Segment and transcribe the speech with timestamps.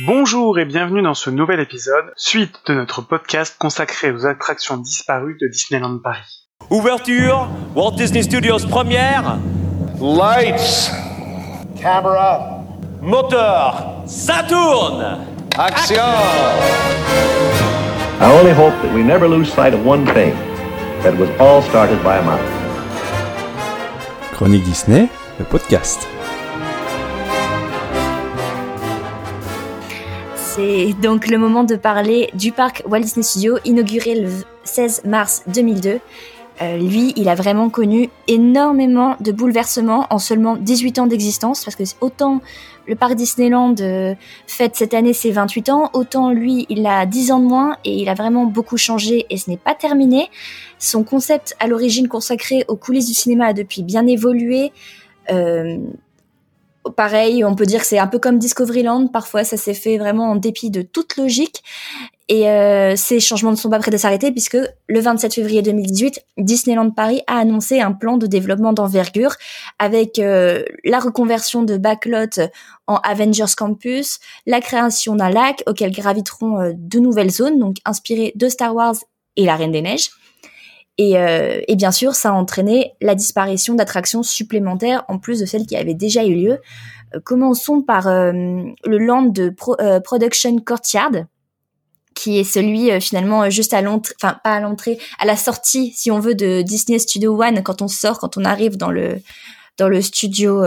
[0.00, 5.36] Bonjour et bienvenue dans ce nouvel épisode, suite de notre podcast consacré aux attractions disparues
[5.38, 6.48] de Disneyland Paris.
[6.70, 9.36] Ouverture, Walt Disney Studios première,
[10.00, 10.90] Lights.
[11.78, 12.64] Camera.
[13.02, 15.26] moteur, ça tourne
[15.58, 15.96] Action.
[18.18, 20.32] I only hope that we never lose sight of one thing
[21.02, 22.40] that it was all started by a mouse.
[24.32, 26.08] Chronique Disney, le podcast.
[30.54, 34.28] C'est donc le moment de parler du parc Walt Disney Studios, inauguré le
[34.64, 35.98] 16 mars 2002.
[36.60, 41.74] Euh, lui, il a vraiment connu énormément de bouleversements en seulement 18 ans d'existence, parce
[41.74, 42.42] que autant
[42.86, 44.14] le parc Disneyland euh,
[44.46, 47.94] fête cette année ses 28 ans, autant lui, il a 10 ans de moins et
[47.94, 50.28] il a vraiment beaucoup changé et ce n'est pas terminé.
[50.78, 54.70] Son concept à l'origine consacré aux coulisses du cinéma a depuis bien évolué.
[55.30, 55.78] Euh,
[56.90, 59.06] pareil, on peut dire que c'est un peu comme Discoveryland.
[59.08, 61.62] Parfois, ça s'est fait vraiment en dépit de toute logique.
[62.28, 64.56] Et euh, ces changements ne sont pas prêts de s'arrêter puisque
[64.86, 69.34] le 27 février 2018, Disneyland Paris a annoncé un plan de développement d'envergure
[69.78, 72.48] avec euh, la reconversion de Backlot
[72.86, 78.32] en Avengers Campus, la création d'un lac auquel graviteront euh, de nouvelles zones, donc inspirées
[78.34, 78.96] de Star Wars
[79.36, 80.10] et la Reine des Neiges.
[80.98, 85.46] Et, euh, et, bien sûr, ça a entraîné la disparition d'attractions supplémentaires en plus de
[85.46, 86.58] celles qui avaient déjà eu lieu.
[87.14, 91.24] Euh, commençons par euh, le land de Pro, euh, Production Courtyard,
[92.14, 95.92] qui est celui euh, finalement juste à l'entrée, enfin pas à l'entrée, à la sortie,
[95.96, 99.20] si on veut, de Disney Studio One quand on sort, quand on arrive dans le
[99.78, 100.62] dans le studio,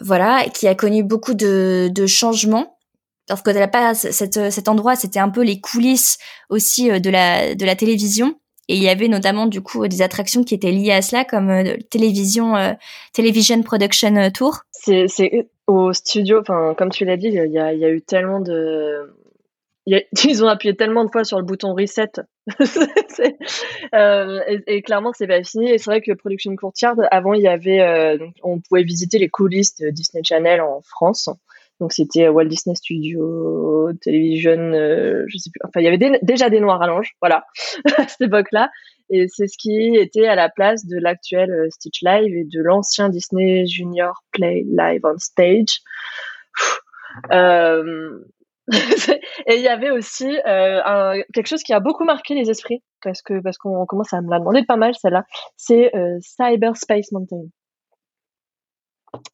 [0.00, 2.78] voilà, qui a connu beaucoup de, de changements
[3.26, 6.16] parce que pas cette, cet endroit, c'était un peu les coulisses
[6.48, 8.34] aussi de la de la télévision.
[8.68, 11.50] Et il y avait notamment du coup des attractions qui étaient liées à cela, comme
[11.50, 12.72] euh, télévision, euh,
[13.14, 14.60] Television Production Tour.
[14.72, 15.06] C'est
[15.66, 19.12] au studio, enfin comme tu l'as dit, il y a, eu tellement de,
[20.24, 22.12] ils ont appuyé tellement de fois sur le bouton reset,
[23.94, 25.70] euh, et, et, clairement c'est pas fini.
[25.70, 29.28] Et c'est vrai que Production Courtyard, avant il y avait, euh, on pouvait visiter les
[29.28, 31.30] coulisses de Disney Channel en France.
[31.80, 35.60] Donc c'était Walt Disney Studio, Television, euh, je sais plus.
[35.64, 37.44] Enfin, il y avait déjà des noirs à l'ange, voilà,
[37.96, 38.70] à cette époque-là.
[39.10, 42.60] Et c'est ce qui était à la place de l'actuel euh, Stitch Live et de
[42.60, 45.80] l'ancien Disney Junior Play Live on Stage.
[47.32, 48.18] Euh...
[49.46, 52.82] et il y avait aussi euh, un, quelque chose qui a beaucoup marqué les esprits
[53.02, 55.24] parce que parce qu'on commence à me la demander pas mal celle-là.
[55.56, 57.44] C'est euh, Cyberspace Mountain.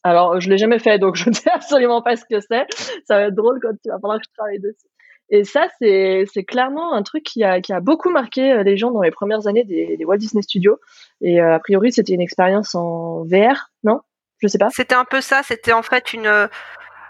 [0.03, 2.67] Alors, je l'ai jamais fait, donc je ne sais absolument pas ce que c'est.
[3.07, 4.87] Ça va être drôle quand tu vas falloir que je travaille dessus.
[5.31, 9.01] Et ça, c'est, clairement un truc qui a, qui a beaucoup marqué les gens dans
[9.01, 10.79] les premières années des, Walt Disney Studios.
[11.23, 14.01] Et euh, a priori, c'était une expérience en VR, non?
[14.39, 14.69] Je sais pas.
[14.71, 15.43] C'était un peu ça.
[15.43, 16.49] C'était en fait une.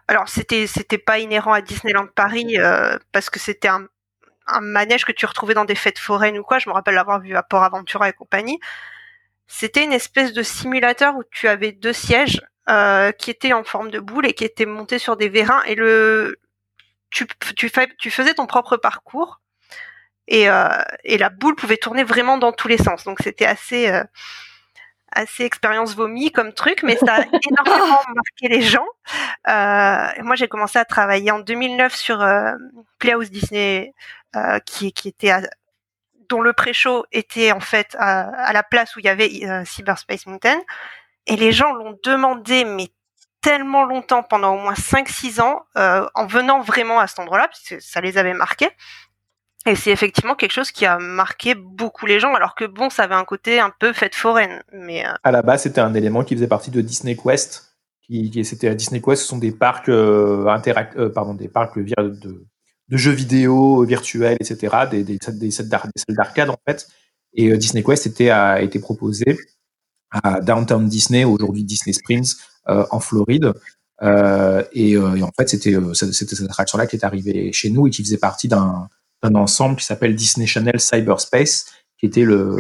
[0.07, 3.87] Alors, c'était, c'était pas inhérent à Disneyland Paris euh, parce que c'était un,
[4.47, 6.59] un manège que tu retrouvais dans des fêtes foraines ou quoi.
[6.59, 8.61] Je me rappelle l'avoir vu à Port Aventura et compagnie.
[9.47, 13.91] C'était une espèce de simulateur où tu avais deux sièges euh, qui étaient en forme
[13.91, 15.63] de boule et qui étaient montés sur des vérins.
[15.65, 16.41] Et le
[17.11, 17.27] tu,
[17.57, 19.43] tu, fais, tu faisais ton propre parcours.
[20.29, 20.69] Et, euh,
[21.05, 23.05] et la boule pouvait tourner vraiment dans tous les sens.
[23.05, 24.03] Donc c'était assez euh,
[25.13, 27.21] assez expérience vomi comme truc mais ça a
[27.51, 28.87] énormément marqué les gens.
[29.47, 32.27] Moi j'ai commencé à travailler en 2009 sur
[32.99, 33.93] Playhouse Disney
[34.65, 35.43] qui, qui était à,
[36.31, 40.25] dont le pré-show était en fait à, à, la place où il y avait Cyberspace
[40.27, 40.59] Mountain
[41.27, 42.89] et les gens l'ont demandé, mais
[43.41, 47.61] tellement longtemps, pendant au moins 5-6 ans, euh, en venant vraiment à cet endroit-là, parce
[47.61, 48.71] que ça les avait marqués.
[49.67, 53.05] Et c'est effectivement quelque chose qui a marqué beaucoup les gens, alors que bon, ça
[53.05, 54.63] avait un côté un peu fête foraine.
[54.73, 55.13] Mais euh...
[55.23, 57.71] à la base, c'était un élément qui faisait partie de Disney Quest.
[58.03, 62.47] Qui, c'était à Disney Quest, ce sont des parcs euh, interact, pardon, des parcs de,
[62.91, 65.69] jeux vidéo virtuels, etc., des, des, salles
[66.09, 66.87] d'arcade en fait.
[67.33, 69.39] Et Disney Quest était a été proposé
[70.23, 72.35] à Downtown Disney, aujourd'hui Disney Springs,
[72.69, 73.53] euh, en Floride.
[74.03, 77.91] Euh, et, euh, et, en fait, c'était cette attraction-là qui est arrivée chez nous et
[77.91, 78.89] qui faisait partie d'un
[79.23, 81.67] ensemble qui s'appelle Disney Channel Cyberspace,
[81.99, 82.57] qui était le,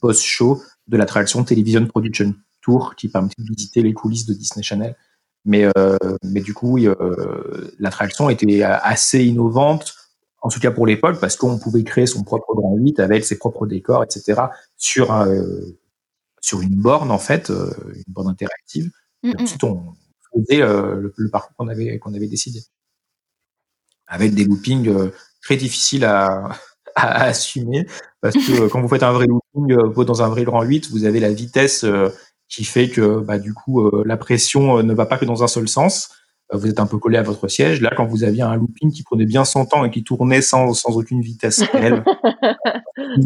[0.00, 4.96] post-show de l'attraction Television Production Tour, qui permettait de visiter les coulisses de Disney Channel.
[5.44, 9.94] Mais, euh, mais du coup, oui, euh, l'attraction était assez innovante,
[10.40, 13.38] en tout cas pour l'époque, parce qu'on pouvait créer son propre grand 8 avec ses
[13.38, 14.42] propres décors, etc.,
[14.76, 15.26] sur un,
[16.42, 18.90] sur une borne en fait, euh, une borne interactive.
[19.22, 19.30] Mm.
[19.30, 19.94] Et ensuite, on
[20.34, 22.60] faisait euh, le, le, parcours qu'on avait qu'on avait décidé,
[24.06, 26.50] avec des loopings euh, très difficiles à,
[26.96, 27.86] à, assumer
[28.20, 31.20] parce que quand vous faites un vrai looping dans un vrai grand 8, vous avez
[31.20, 31.84] la vitesse
[32.48, 35.68] qui fait que bah, du coup la pression ne va pas que dans un seul
[35.68, 36.10] sens.
[36.52, 37.80] vous êtes un peu collé à votre siège.
[37.80, 40.72] Là, quand vous aviez un looping qui prenait bien son temps et qui tournait sans,
[40.72, 42.04] sans aucune vitesse réelle,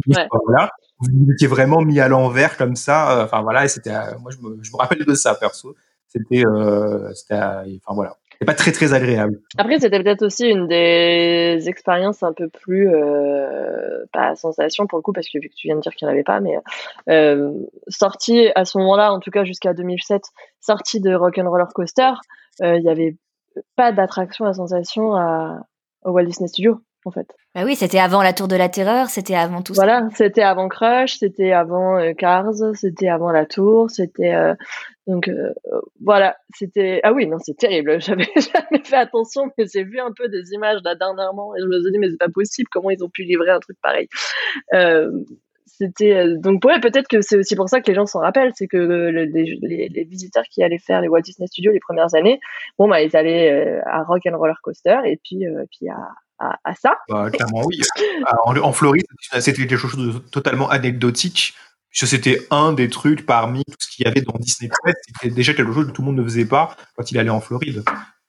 [0.07, 0.29] Ouais.
[0.45, 0.71] voilà,
[1.01, 3.21] vous étiez vraiment mis à l'envers comme ça.
[3.21, 5.75] euh, Enfin voilà, c'était, euh, moi je me, je me rappelle de ça perso.
[6.09, 9.41] C'était, euh, c'était, euh, enfin voilà, c'est pas très très agréable.
[9.59, 15.03] Après, c'était peut-être aussi une des expériences un peu plus, euh, pas sensation pour le
[15.03, 16.57] coup, parce que vu que tu viens de dire qu'il n'y en avait pas, mais
[17.11, 17.53] euh,
[17.89, 20.23] sortie à ce moment-là, en tout cas jusqu'à 2007,
[20.61, 22.13] sortie de Rock'n'Roller Coaster,
[22.63, 23.17] euh, il n'y avait
[23.75, 25.61] pas d'attraction à sensation à,
[26.05, 27.26] au Walt Disney Studio, en fait.
[27.55, 29.82] Bah oui, c'était avant la Tour de la Terreur, c'était avant tout ça.
[29.82, 34.55] Voilà, c'était avant Crush, c'était avant euh, Cars, c'était avant la Tour, c'était euh,
[35.06, 35.53] donc euh,
[36.05, 38.00] voilà, c'était ah oui non c'est terrible.
[38.00, 41.67] J'avais jamais fait attention, mais j'ai vu un peu des images là dernièrement et je
[41.67, 44.09] me suis dit mais c'est pas possible comment ils ont pu livrer un truc pareil.
[45.69, 48.67] C'était donc ouais peut-être que c'est aussi pour ça que les gens s'en rappellent, c'est
[48.69, 52.14] que le- les, les, les visiteurs qui allaient faire les Walt Disney Studios les premières
[52.14, 52.41] années,
[52.79, 55.97] bon bah ils allaient à Rock and Roller Coaster et puis puis à,
[56.38, 56.97] à, à ça.
[57.09, 57.81] Bah, clairement oui.
[58.27, 59.06] Ah, En, en Floride,
[59.41, 61.55] c'était quelque chose de totalement anecdotique.
[61.91, 64.99] puisque C'était un des trucs parmi tout ce qu'il y avait dans Disney Quest.
[65.06, 67.41] C'était déjà quelque chose que tout le monde ne faisait pas quand il allait en
[67.41, 67.85] Floride.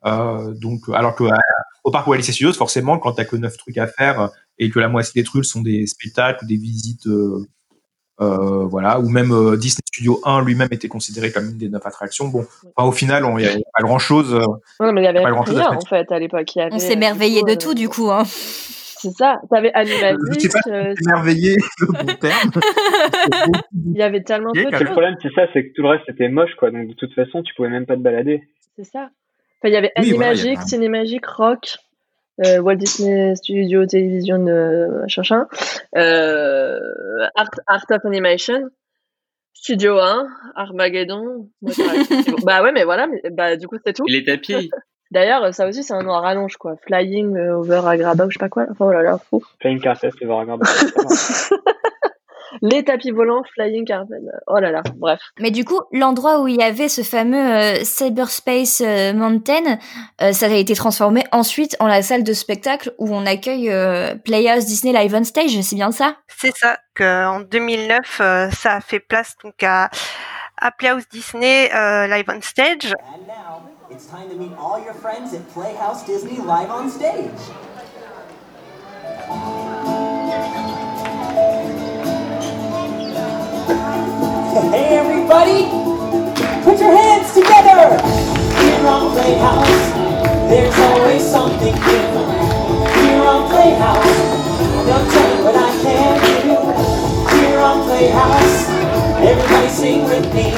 [0.06, 1.36] Euh, donc, alors que euh,
[1.83, 4.27] au parc Walt Disney Studios, forcément, quand t'as que neuf trucs à faire euh,
[4.59, 7.45] et que la moitié des trucs sont des spectacles des visites, euh,
[8.19, 11.86] euh, voilà, ou même euh, Disney Studio 1 lui-même était considéré comme une des neuf
[11.86, 12.28] attractions.
[12.28, 14.34] Bon, enfin, au final, il n'y a, pas grand chose.
[14.80, 16.56] Non, mais il y avait Pas grand-chose à rien se en fait à l'époque.
[16.56, 18.10] Il y On avait, s'est euh, merveillé du de tout euh, du coup.
[18.12, 18.24] Hein.
[18.25, 19.40] C'est ça.
[19.52, 20.52] T'avais Je sais Animagic.
[20.52, 22.52] pas euh, si émerveillé le bon terme.
[23.86, 24.88] il y avait tellement peu de Le choses.
[24.90, 26.72] problème, c'est ça, c'est que tout le reste était moche, quoi.
[26.72, 28.42] Donc, de toute façon, tu pouvais même pas te balader.
[28.75, 29.10] C'est ça.
[29.60, 31.78] Enfin, il y avait Oui, voilà, Animagic, avait un- Cinémagique, Rock,
[32.45, 35.48] euh, Walt Disney Studio Television, euh, machin,
[35.95, 36.80] euh,
[37.36, 38.69] Art, Art of Animation,
[39.54, 41.50] Studio 1, Armageddon.
[42.44, 44.06] Bah ouais, mais voilà, mais, bah du coup c'est tout.
[44.07, 44.69] Et les tapis
[45.12, 46.75] D'ailleurs, ça aussi c'est un nom à rallonge quoi.
[46.86, 48.66] Flying euh, over Agrabah ou je sais pas quoi.
[48.69, 49.42] Enfin voilà, là, fou.
[49.62, 50.66] Flying Carpet, voir regarder.
[52.61, 54.15] Les tapis volants, Flying Carpet.
[54.47, 55.19] Oh là là, bref.
[55.39, 59.77] Mais du coup, l'endroit où il y avait ce fameux euh, Cyberspace euh, Mountain,
[60.21, 64.15] euh, ça a été transformé ensuite en la salle de spectacle où on accueille euh,
[64.15, 66.15] Playhouse Disney Live on Stage, c'est bien ça?
[66.27, 69.89] C'est ça, qu'en 2009, euh, ça a fait place donc à,
[70.57, 72.94] à Playhouse Disney euh, Live on Stage.
[73.13, 77.51] And now, it's time to meet all your friends at Playhouse Disney live on stage.
[84.57, 85.69] Hey everybody,
[86.63, 87.94] put your hands together.
[88.57, 89.86] Here on Playhouse,
[90.50, 92.07] there's always something new.
[93.01, 94.18] Here on Playhouse,
[94.86, 96.13] they'll tell you what I can
[96.48, 96.57] do.
[97.38, 98.69] Here on Playhouse,
[99.21, 100.50] everybody sing with me.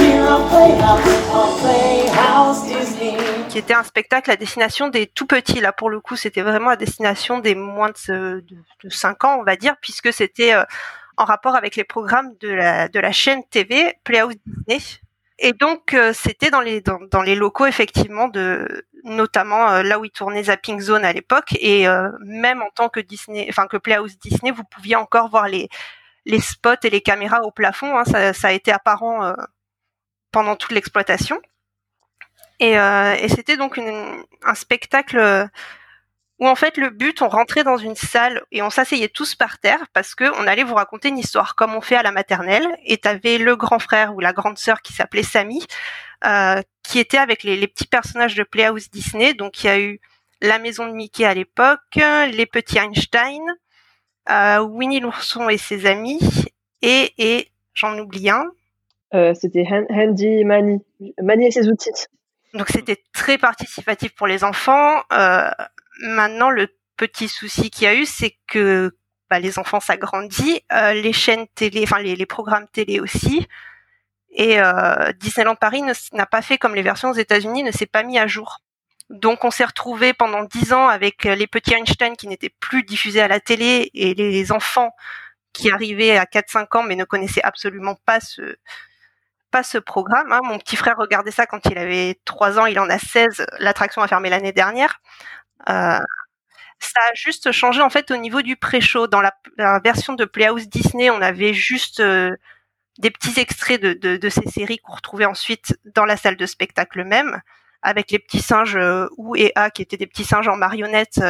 [0.00, 3.16] Here on Playhouse, on Playhouse Disney.
[3.48, 5.60] qui était un spectacle à destination des tout petits.
[5.60, 9.24] Là, pour le coup, c'était vraiment à destination des moins de, ce- de, de 5
[9.24, 10.64] ans, on va dire, puisque c'était euh,
[11.16, 15.00] en rapport avec les programmes de la, chaîne TV Playhouse Disney.
[15.38, 20.44] Et donc, euh, c'était dans les, locaux, effectivement, de, notamment euh, là où ils tournaient
[20.44, 21.56] Zapping Zone à l'époque.
[21.60, 25.48] Et euh, même en tant que Disney, enfin, que Playhouse Disney, vous pouviez encore voir
[25.48, 25.68] les,
[26.40, 27.98] spots et les caméras au plafond.
[27.98, 28.04] hein.
[28.04, 29.34] ça, a été apparent
[30.30, 31.40] pendant toute l'exploitation.
[32.60, 32.76] Et,
[33.28, 35.48] c'était donc un spectacle
[36.40, 39.58] où en fait le but, on rentrait dans une salle et on s'asseyait tous par
[39.58, 42.66] terre parce que on allait vous raconter une histoire comme on fait à la maternelle.
[42.84, 45.64] Et t'avais le grand frère ou la grande sœur qui s'appelait Sammy,
[46.24, 49.34] euh, qui était avec les, les petits personnages de Playhouse Disney.
[49.34, 50.00] Donc il y a eu
[50.40, 53.40] la maison de Mickey à l'époque, les petits Einstein,
[54.28, 56.18] euh, Winnie l'ourson et ses amis,
[56.82, 58.44] et, et j'en oublie un,
[59.14, 60.80] Euh, C'était Han- Handy Mani.
[61.22, 61.92] Mani et ses outils.
[62.52, 65.02] Donc c'était très participatif pour les enfants.
[65.12, 65.50] Euh,
[66.00, 68.96] maintenant, le petit souci qu'il y a eu, c'est que
[69.30, 73.46] bah, les enfants s'agrandissent, euh, les chaînes télé, enfin les, les programmes télé aussi.
[74.30, 75.82] Et euh, Disneyland Paris
[76.12, 78.58] n'a pas fait comme les versions aux États-Unis, ne s'est pas mis à jour.
[79.10, 82.82] Donc on s'est retrouvé pendant dix ans avec euh, les petits Einstein qui n'étaient plus
[82.82, 84.90] diffusés à la télé et les enfants
[85.52, 88.56] qui arrivaient à 4-5 ans mais ne connaissaient absolument pas ce,
[89.50, 90.32] pas ce programme.
[90.32, 90.40] hein.
[90.44, 93.46] Mon petit frère regardait ça quand il avait 3 ans, il en a 16.
[93.60, 95.00] L'attraction a fermé l'année dernière.
[95.68, 95.98] Euh,
[96.80, 99.06] ça a juste changé en fait au niveau du pré-show.
[99.06, 99.34] Dans la,
[99.80, 102.34] version de Playhouse Disney, on avait juste euh,
[102.98, 107.40] des petits extraits de, ces séries qu'on retrouvait ensuite dans la salle de spectacle même,
[107.82, 111.20] avec les petits singes euh, ou et A qui étaient des petits singes en marionnettes.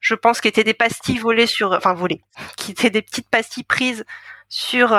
[0.00, 2.22] je pense qui étaient des pastilles volées sur, enfin volées,
[2.56, 4.04] qui étaient des petites pastilles prises
[4.48, 4.96] sur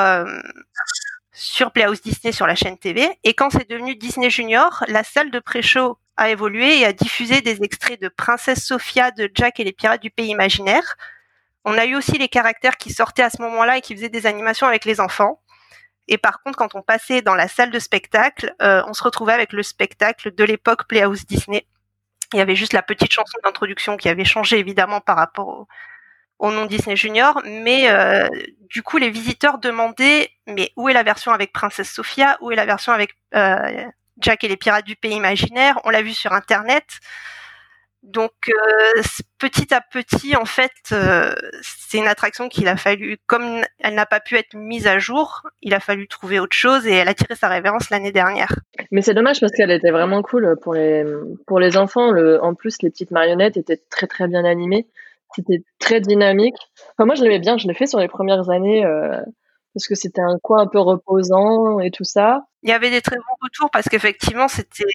[1.33, 3.09] sur Playhouse Disney sur la chaîne TV.
[3.23, 7.41] Et quand c'est devenu Disney Junior, la salle de pré-show a évolué et a diffusé
[7.41, 10.95] des extraits de Princesse Sophia, de Jack et les pirates du pays imaginaire.
[11.65, 14.25] On a eu aussi les caractères qui sortaient à ce moment-là et qui faisaient des
[14.25, 15.41] animations avec les enfants.
[16.07, 19.33] Et par contre, quand on passait dans la salle de spectacle, euh, on se retrouvait
[19.33, 21.65] avec le spectacle de l'époque Playhouse Disney.
[22.33, 25.67] Il y avait juste la petite chanson d'introduction qui avait changé évidemment par rapport
[26.39, 28.27] au, nom Disney Junior, mais euh,
[28.69, 32.55] du coup les visiteurs demandaient mais où est la version avec Princesse Sophia, où est
[32.57, 33.85] la version avec euh,
[34.19, 36.85] Jack et les pirates du pays imaginaire On l'a vu sur internet.
[38.03, 39.01] Donc euh,
[39.39, 44.05] petit à petit, en fait, euh, c'est une attraction qu'il a fallu, comme elle n'a
[44.05, 47.13] pas pu être mise à jour, il a fallu trouver autre chose et elle a
[47.13, 48.53] tiré sa révérence l'année dernière.
[48.91, 51.05] Mais c'est dommage parce qu'elle était vraiment cool pour les
[51.47, 52.09] pour les enfants.
[52.41, 54.85] En plus, les petites marionnettes étaient très très bien animées.
[55.33, 56.57] C'était très dynamique.
[56.99, 57.57] Moi, je l'aimais bien.
[57.57, 59.19] Je l'ai fait sur les premières années euh,
[59.73, 62.45] parce que c'était un coin un peu reposant et tout ça.
[62.61, 64.85] Il y avait des très bons retours parce qu'effectivement, c'était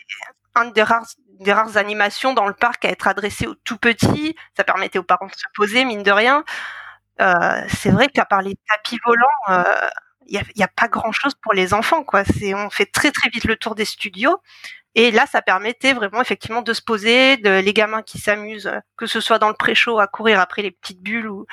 [0.56, 1.06] une des rares,
[1.40, 4.34] des rares animations dans le parc à être adressée aux tout petits.
[4.56, 6.44] Ça permettait aux parents de se poser, mine de rien.
[7.20, 9.88] Euh, c'est vrai qu'à part les tapis volants, euh,
[10.26, 12.22] il n'y a, y a, pas grand chose pour les enfants, quoi.
[12.24, 14.38] C'est, on fait très très vite le tour des studios.
[14.94, 19.06] Et là, ça permettait vraiment effectivement de se poser, de, les gamins qui s'amusent, que
[19.06, 21.46] ce soit dans le pré-show à courir après les petites bulles ou,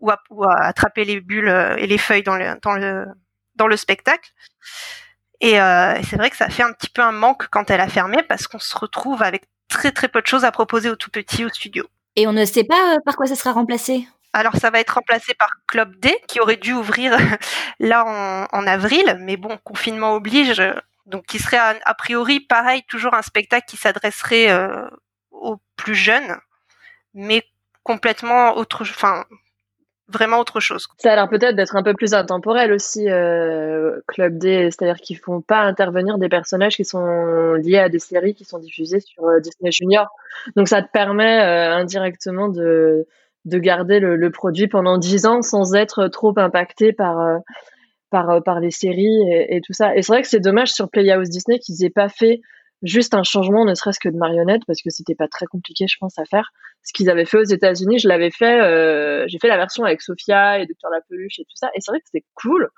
[0.00, 3.06] ou, à, ou à attraper les bulles et les feuilles dans le, dans le,
[3.56, 4.30] dans le spectacle.
[5.40, 7.88] Et euh, c'est vrai que ça fait un petit peu un manque quand elle a
[7.88, 11.10] fermé parce qu'on se retrouve avec très très peu de choses à proposer aux tout
[11.10, 11.84] petits au studio.
[12.16, 14.08] Et on ne sait pas par quoi ça sera remplacé?
[14.32, 17.16] Alors ça va être remplacé par Club D qui aurait dû ouvrir
[17.78, 20.62] là en, en avril, mais bon, confinement oblige,
[21.06, 24.88] donc qui serait a, a, priori pareil, toujours un spectacle qui s'adresserait euh,
[25.30, 26.36] aux plus jeunes,
[27.14, 27.44] mais
[27.84, 29.24] complètement autre, enfin
[30.08, 30.88] vraiment autre chose.
[30.98, 35.18] Ça a l'air peut-être d'être un peu plus intemporel aussi, euh, Club D, c'est-à-dire qu'ils
[35.18, 39.24] font pas intervenir des personnages qui sont liés à des séries qui sont diffusées sur
[39.24, 40.08] euh, Disney Junior.
[40.56, 43.06] Donc ça te permet euh, indirectement de
[43.44, 47.40] de garder le, produit pendant dix ans sans être trop impacté par
[48.10, 49.96] par par les séries et, et tout ça.
[49.96, 52.40] Et c'est vrai que c'est dommage sur Playhouse Disney qu'ils aient pas fait
[52.82, 55.96] juste un changement, ne serait-ce que de marionnette, parce que c'était pas très compliqué, je
[55.98, 56.50] pense, à faire.
[56.82, 60.00] Ce qu'ils avaient fait aux États-Unis, je l'avais fait, euh, j'ai fait la version avec
[60.00, 62.68] Sophia et Docteur la peluche et tout ça, et c'est vrai que c'était cool.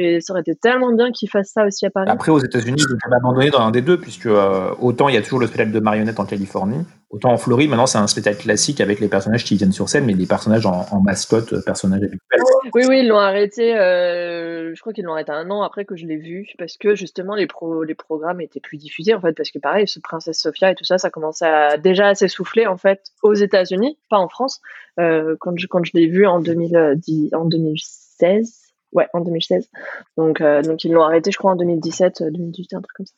[0.00, 2.06] Et ça aurait été tellement bien qu'ils fassent ça aussi à Paris.
[2.08, 5.18] Après, aux États-Unis, ils ont abandonné dans un des deux, puisque euh, autant il y
[5.18, 8.38] a toujours le spectacle de marionnettes en Californie, autant en Floride, maintenant c'est un spectacle
[8.42, 11.62] classique avec les personnages qui viennent sur scène, mais des personnages en, en mascotte, euh,
[11.66, 12.40] personnages habituels.
[12.74, 13.76] Oui, oui, ils l'ont arrêté.
[13.76, 16.94] Euh, je crois qu'ils l'ont arrêté un an après que je l'ai vu, parce que
[16.94, 20.40] justement les pro, les programmes étaient plus diffusés en fait, parce que pareil, ce Princesse
[20.40, 24.18] Sophia et tout ça, ça commençait à déjà à s'essouffler en fait aux États-Unis, pas
[24.18, 24.60] en France.
[25.00, 29.68] Euh, quand je quand je l'ai vu en 2010, en 2016 Ouais, en 2016.
[30.16, 33.12] Donc, euh, donc ils l'ont arrêté, je crois, en 2017, 2018, un truc comme ça.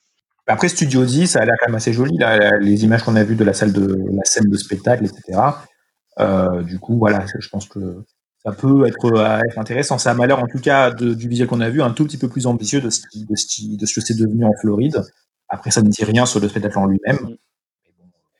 [0.46, 3.22] Après Studio 10, ça a l'air quand même assez joli, là, les images qu'on a
[3.22, 5.38] vues de la salle de la scène de spectacle, etc.
[6.18, 8.04] Euh, du coup, voilà, je pense que
[8.44, 9.98] ça peut être, euh, être intéressant.
[9.98, 12.18] Ça a malheur, en tout cas, de, du visuel qu'on a vu, un tout petit
[12.18, 15.02] peu plus ambitieux de ce, de ce, de ce que c'est devenu en Floride.
[15.48, 17.36] Après, ça ne dit rien sur le spectacle en lui-même.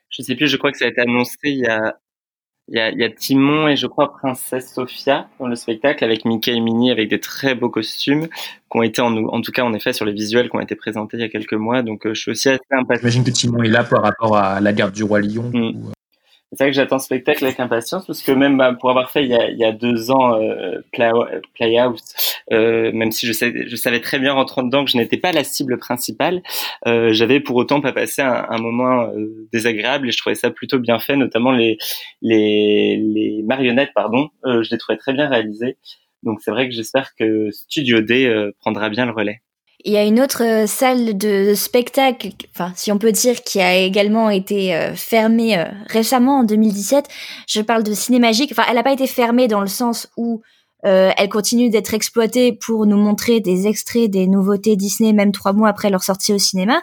[0.09, 1.97] Je sais plus, je crois que ça a été annoncé il y a
[2.71, 6.05] il y a, il y a Timon et je crois Princesse Sophia dans le spectacle
[6.05, 9.51] avec Mickey et Minnie avec des très beaux costumes qui ont été en, en tout
[9.51, 11.83] cas en effet sur les visuels qui ont été présentés il y a quelques mois.
[11.83, 13.01] Donc euh, je suis aussi assez impatient.
[13.01, 15.51] J'imagine que Timon est là par rapport à la garde du roi Lion.
[15.53, 15.77] Mm.
[15.77, 15.93] Ou,
[16.53, 19.23] c'est vrai que j'attends ce spectacle avec impatience parce que même bah, pour avoir fait
[19.25, 21.11] il y a, il y a deux ans euh, Play,
[21.55, 22.03] Playhouse,
[22.53, 25.33] euh, même si je, sais, je savais très bien rentrant dedans que je n'étais pas
[25.33, 26.43] la cible principale,
[26.87, 30.51] euh, j'avais pour autant pas passé un, un moment euh, désagréable et je trouvais ça
[30.51, 31.79] plutôt bien fait, notamment les
[32.23, 35.77] les, les marionnettes, pardon, euh, je les trouvais très bien réalisées.
[36.23, 39.41] Donc c'est vrai que j'espère que Studio D euh, prendra bien le relais.
[39.85, 43.61] Il y a une autre euh, salle de spectacle, enfin si on peut dire, qui
[43.61, 47.09] a également été euh, fermée euh, récemment en 2017.
[47.47, 48.53] Je parle de Cinémagique.
[48.53, 50.43] Enfin, elle n'a pas été fermée dans le sens où
[50.83, 55.69] elle continue d'être exploitée pour nous montrer des extraits des nouveautés Disney, même trois mois
[55.69, 56.81] après leur sortie au cinéma.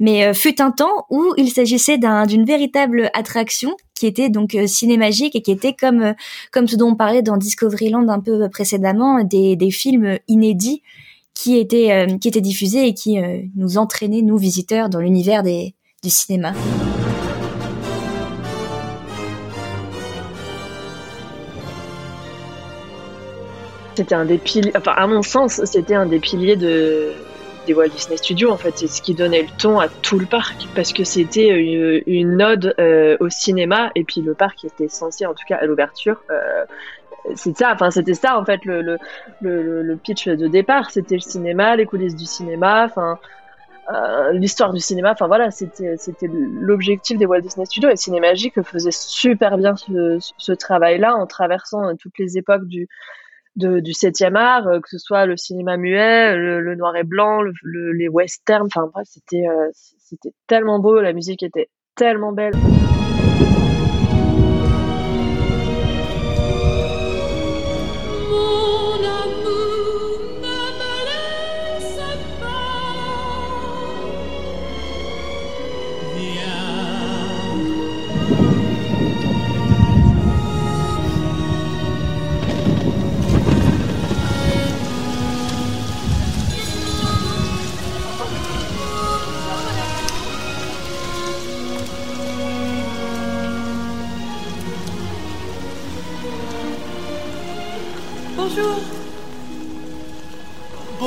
[0.00, 5.42] Mais fut un temps où il s'agissait d'une véritable attraction qui était donc Cinémagique et
[5.42, 6.14] qui était comme
[6.50, 10.82] comme ce dont on parlait dans Discoveryland un peu précédemment, des films inédits
[11.36, 15.42] qui était euh, qui était diffusé et qui euh, nous entraînait nous visiteurs dans l'univers
[15.42, 16.52] des du cinéma.
[23.94, 27.12] C'était un des piliers, enfin à mon sens, c'était un des piliers de
[27.66, 30.26] des Walt Disney Studios en fait, c'est ce qui donnait le ton à tout le
[30.26, 35.26] parc parce que c'était une, ode euh, au cinéma et puis le parc était censé
[35.26, 36.20] en tout cas à l'ouverture
[37.34, 41.20] c'est ça, enfin c'était ça en fait le, le, le, pitch de départ, c'était le
[41.20, 43.18] cinéma, les coulisses du cinéma, enfin
[43.92, 45.12] euh, l'histoire du cinéma.
[45.12, 45.96] Enfin voilà, c'était
[46.60, 51.84] l'objectif des Walt Disney Studios et Cinémagique faisait super bien ce, ce travail-là en traversant
[51.84, 52.88] euh, toutes les époques du
[53.54, 57.52] du 7e art, euh, que ce soit le cinéma muet, le, noir et blanc, le,
[57.62, 58.66] le, les westerns.
[58.66, 62.52] Enfin bref, c'était c'était tellement beau, la musique était tellement belle.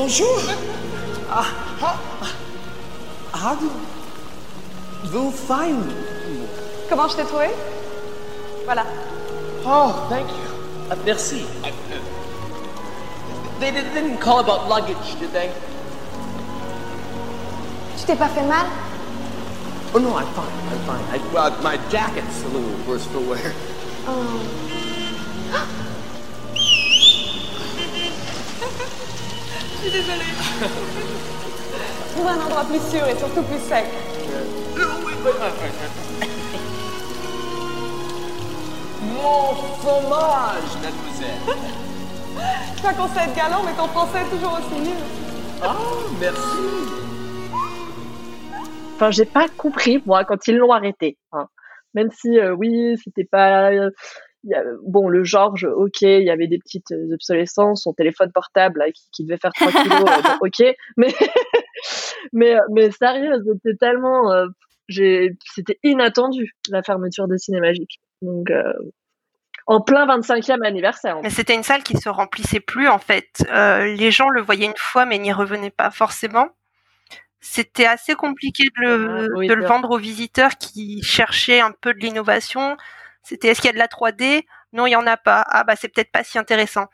[0.10, 0.42] Bonjour.
[1.30, 1.46] Ah,
[3.32, 3.70] how, do
[5.14, 5.94] you find me?
[6.90, 7.50] Comment je t'ai trouvé
[8.66, 8.86] Voilà.
[9.68, 10.50] Oh, thank you.
[10.90, 11.46] Uh, merci.
[11.64, 11.70] Uh,
[13.60, 15.52] they didn't didn't call about luggage, did they?
[18.00, 18.66] Tu t'es pas fait mal
[19.94, 20.50] Oh no, I'm fine.
[20.72, 21.06] I'm fine.
[21.14, 23.54] I, well, my jacket's a little worse for wear.
[24.08, 25.86] Oh.
[29.90, 30.34] suis désolée.
[32.14, 33.86] Trouve un endroit plus sûr et surtout plus sec.
[39.02, 41.40] Mon fromage, mademoiselle.
[42.76, 44.98] Je crois qu'on sait être galant, mais ton français est toujours aussi nul.
[45.62, 45.76] Ah,
[46.20, 46.40] merci.
[48.96, 51.18] Enfin, j'ai pas compris moi quand ils l'ont arrêté.
[51.32, 51.48] hein.
[51.96, 53.90] Même si euh, oui, c'était pas euh,
[54.44, 58.32] y a- bon le Georges, ok, il y avait des petites euh, obsolescences, son téléphone
[58.32, 61.14] portable là, qui, qui devait faire 3 kilos, euh, bon, ok, mais
[62.34, 64.48] mais euh, mais sérieux, c'était tellement, euh,
[64.88, 68.00] j'ai, c'était inattendu la fermeture des Cinémagiques.
[68.22, 68.74] Donc euh,
[69.68, 71.18] en plein 25e anniversaire.
[71.18, 73.28] en Mais c'était une salle qui se remplissait plus en fait.
[73.52, 76.48] Euh, les gens le voyaient une fois mais n'y revenaient pas forcément.
[77.42, 81.62] C'était assez compliqué de le, Ah, oui, de le c'est vendre aux visiteurs qui cherchaient
[81.62, 82.76] un peu de l'innovation.
[83.30, 85.46] C'était est-ce qu'il y a de la 3D Non, il y en a pas.
[85.48, 86.88] Ah bah c'est peut-être pas si intéressant.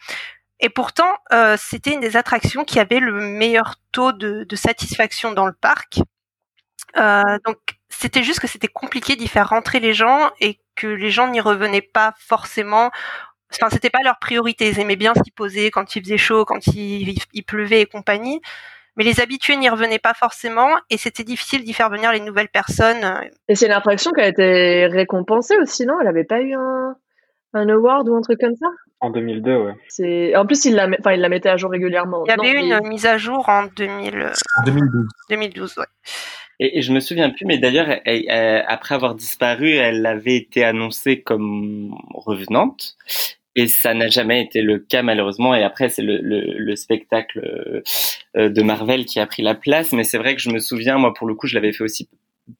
[0.60, 5.46] Et pourtant, euh, c'était une des attractions qui avait le meilleur taux de, satisfaction dans
[5.46, 6.00] le parc.
[6.98, 7.58] Euh, donc
[7.90, 11.40] c'était juste que c'était compliqué d'y faire rentrer les gens et que les gens n'y
[11.40, 12.92] revenaient pas forcément.
[13.54, 14.70] Enfin, c'était pas leur priorité.
[14.70, 18.42] Ils aimaient bien s'y poser quand il faisait chaud, quand il pleuvait et compagnie.
[18.98, 22.48] Mais les habitués n'y revenaient pas forcément et c'était difficile d'y faire venir les nouvelles
[22.50, 23.06] personnes.
[23.50, 25.96] Et c'est une attraction qui a été récompensée aussi, non?
[26.02, 26.96] Elle avait pas eu un,
[27.54, 28.68] un award ou un truc comme ça?
[29.02, 29.74] En 2002, ouais.
[29.90, 32.24] C'est en plus il la, met- enfin il la mettait à jour régulièrement.
[32.26, 35.08] Il y Non, avait eu mais- une mise à jour en 2000, En 2012.
[35.30, 35.86] 2012, ouais.
[36.62, 40.38] Et, et je me souviens plus, mais d'ailleurs, elle- elle- après avoir disparu, elle avait
[40.38, 42.96] été annoncée comme revenante.
[43.56, 45.56] Et ça n'a jamais été le cas malheureusement.
[45.56, 47.40] Et après, c'est le, le, le spectacle
[48.36, 49.92] euh, de Marvel qui a pris la place.
[49.94, 52.10] Mais c'est vrai que je me souviens, moi pour le coup, je l'avais fait aussi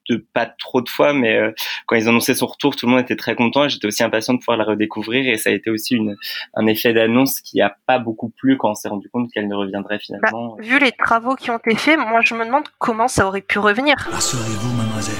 [0.08, 1.52] de pas trop de fois, mais euh,
[1.86, 4.34] quand ils annonçaient son retour, tout le monde était très content et j'étais aussi impatient
[4.34, 5.28] de pouvoir la redécouvrir.
[5.32, 6.16] Et ça a été aussi une,
[6.54, 9.54] un effet d'annonce qui a pas beaucoup plu quand on s'est rendu compte qu'elle ne
[9.54, 10.56] reviendrait Bah, finalement.
[10.58, 13.60] vu les travaux qui ont été faits, moi je me demande comment ça aurait pu
[13.60, 13.96] revenir.
[14.10, 15.14] Rassurez-vous, mademoiselle?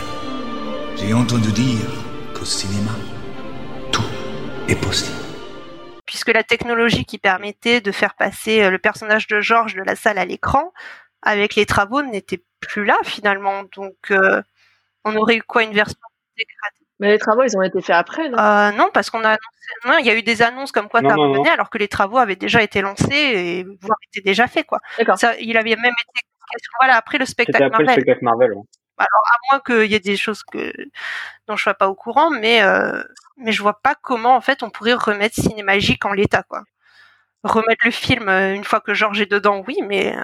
[0.96, 1.86] J'ai entendu dire
[2.34, 2.90] qu'au cinéma,
[3.92, 4.02] tout
[4.68, 5.25] est possible.
[6.06, 9.96] Puisque la technologie qui permettait de faire passer euh, le personnage de George de la
[9.96, 10.72] salle à l'écran,
[11.22, 13.64] avec les travaux, n'était plus là finalement.
[13.76, 14.40] Donc, euh,
[15.04, 15.98] on aurait eu quoi une version
[16.36, 18.38] dégradée Mais les travaux ils ont été faits après, non?
[18.38, 19.40] Euh, Non, parce qu'on a annoncé.
[19.84, 21.88] Non, il y a eu des annonces comme quoi Non, ça non, alors que les
[21.88, 24.78] travaux avaient déjà été lancés et voire étaient déjà faits quoi.
[25.16, 26.26] Ça, il avait même été.
[26.80, 28.02] Voilà, après le spectacle après le Marvel.
[28.02, 28.52] spectacle Marvel.
[28.52, 28.62] ouais.
[28.98, 30.72] Alors à moins qu'il y ait des choses que
[31.46, 33.02] dont je sois pas au courant, mais euh,
[33.36, 36.64] mais je vois pas comment en fait on pourrait remettre Cinémagique en l'état quoi.
[37.44, 40.22] Remettre le film euh, une fois que Georges est dedans, oui, mais euh,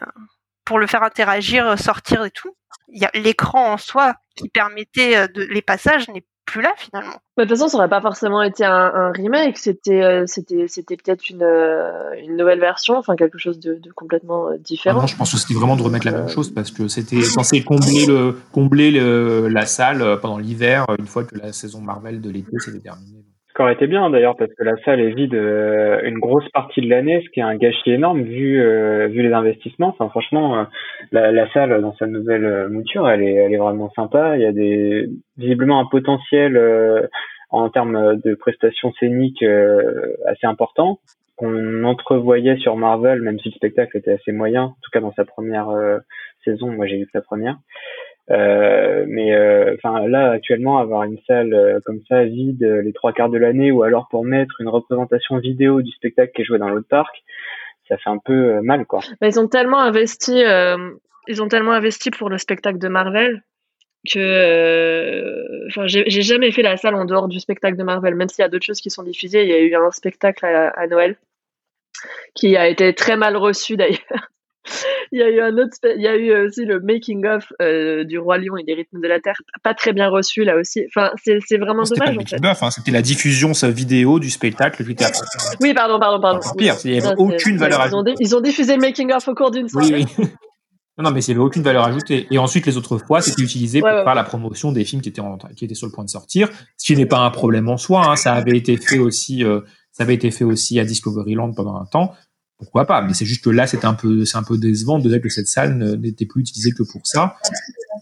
[0.65, 2.57] pour le faire interagir, sortir et tout,
[2.89, 7.17] il y a l'écran en soi qui permettait les passages n'est plus là finalement.
[7.37, 10.67] Mais de toute façon, ça aurait pas forcément été un, un remake, c'était euh, c'était
[10.69, 14.59] c'était peut-être une euh, une nouvelle version, enfin quelque chose de, de complètement euh, Ah
[14.59, 15.01] différent.
[15.01, 17.63] non, je pense que c'était vraiment de remettre la même chose parce que c'était censé
[17.63, 22.31] combler le combler le, la salle pendant l'hiver une fois que la saison Marvel de
[22.31, 23.22] l'été s'était terminée.
[23.53, 26.49] Ce qui aurait été bien d'ailleurs parce que la salle est vide euh, une grosse
[26.55, 29.89] partie de l'année, ce qui est un gâchis énorme vu euh, vu les investissements.
[29.89, 30.65] Enfin franchement, euh,
[31.11, 34.39] la, la salle dans sa nouvelle euh, mouture, elle est elle est vraiment sympa.
[34.39, 37.07] Il y a des visiblement un potentiel euh,
[37.51, 41.01] en termes de prestations scéniques euh, assez important.
[41.37, 45.13] qu'on entrevoyait sur Marvel, même si le spectacle était assez moyen, en tout cas dans
[45.13, 45.69] sa première
[46.45, 47.57] saison, moi j'ai vu que la première.
[48.31, 52.93] Euh, mais euh, enfin là actuellement avoir une salle euh, comme ça vide euh, les
[52.93, 56.45] trois quarts de l'année ou alors pour mettre une représentation vidéo du spectacle qui est
[56.45, 57.25] joué dans l'autre parc,
[57.89, 59.01] ça fait un peu mal quoi.
[59.21, 60.45] Bah, ils ont tellement investi,
[61.29, 63.43] ils ont tellement investi pour le spectacle de Marvel
[64.09, 68.43] que, enfin, j'ai jamais fait la salle en dehors du spectacle de Marvel, même s'il
[68.43, 69.43] y a d'autres choses qui sont diffusées.
[69.43, 71.17] Il y a eu un spectacle à Noël
[72.35, 74.31] qui a été très mal reçu d'ailleurs.
[75.11, 78.05] Il y a eu un autre, il y a eu aussi le making of euh,
[78.05, 80.85] du roi lion et des rythmes de la terre, pas très bien reçu là aussi.
[80.89, 82.65] Enfin, c'est c'est vraiment C'était dommage le en fait.
[82.65, 85.05] hein, c'était la diffusion sa vidéo du spectacle qui était.
[85.61, 86.39] Oui, pardon, pardon, pardon.
[86.39, 88.15] Encore pire, il y avait Non, c'est- aucune valeur ils ont, ajoutée.
[88.21, 90.05] ils ont diffusé le making of au cours d'une Oui, soirée.
[90.19, 90.25] oui.
[90.99, 92.27] Non, non, mais il n'y avait aucune valeur ajoutée.
[92.31, 95.01] Et ensuite, les autres fois, c'était utilisé pour Ouais, ouais, faire la promotion des films
[95.01, 97.31] qui étaient, en- qui étaient sur le point de sortir, ce qui n'est pas un
[97.31, 98.11] problème en soi.
[98.11, 98.17] Hein.
[98.17, 101.87] Ça avait été fait aussi, euh, ça avait été fait aussi à Discoveryland pendant un
[101.87, 102.13] temps.
[102.63, 105.09] Pourquoi pas Mais c'est juste que là, c'était un peu, c'est un peu décevant de
[105.09, 107.37] dire que cette salle n'était plus utilisée que pour ça.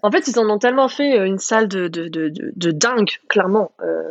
[0.03, 3.73] En fait, ils en ont tellement fait euh, une salle de, de, de, dingue, clairement.
[3.83, 4.03] Euh,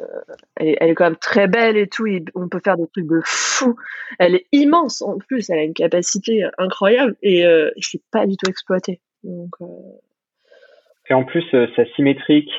[0.55, 2.07] elle, est, elle est quand même très belle et tout.
[2.07, 3.75] et on peut faire des trucs de fou.
[4.17, 5.49] Elle est immense en plus.
[5.49, 8.99] Elle a une capacité incroyable et euh, c'est pas du tout exploité.
[9.23, 9.65] Donc, euh,
[11.09, 12.51] Et en plus, euh, sa symétrique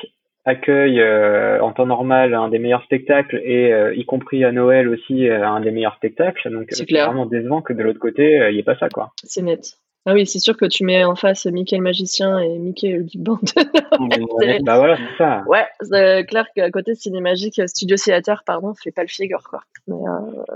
[0.45, 4.87] accueille euh, en temps normal un des meilleurs spectacles et euh, y compris à Noël
[4.89, 6.49] aussi euh, un des meilleurs spectacles.
[6.51, 9.11] Donc C'est vraiment décevant que de l'autre côté, euh, il n'y ait pas ça quoi.
[9.23, 9.77] c'est net.
[10.07, 13.03] Ah oui, c'est sûr que tu mets en face Mickey le magicien et Mickey le
[13.03, 13.37] Big Band.
[13.45, 15.43] C'est- Bah voilà, c'est ça.
[15.45, 19.61] Ouais, c'est clair qu'à côté de Cinémagique, Studio Theater, pardon, fait pas le figure, quoi.
[19.87, 20.55] Mais, euh,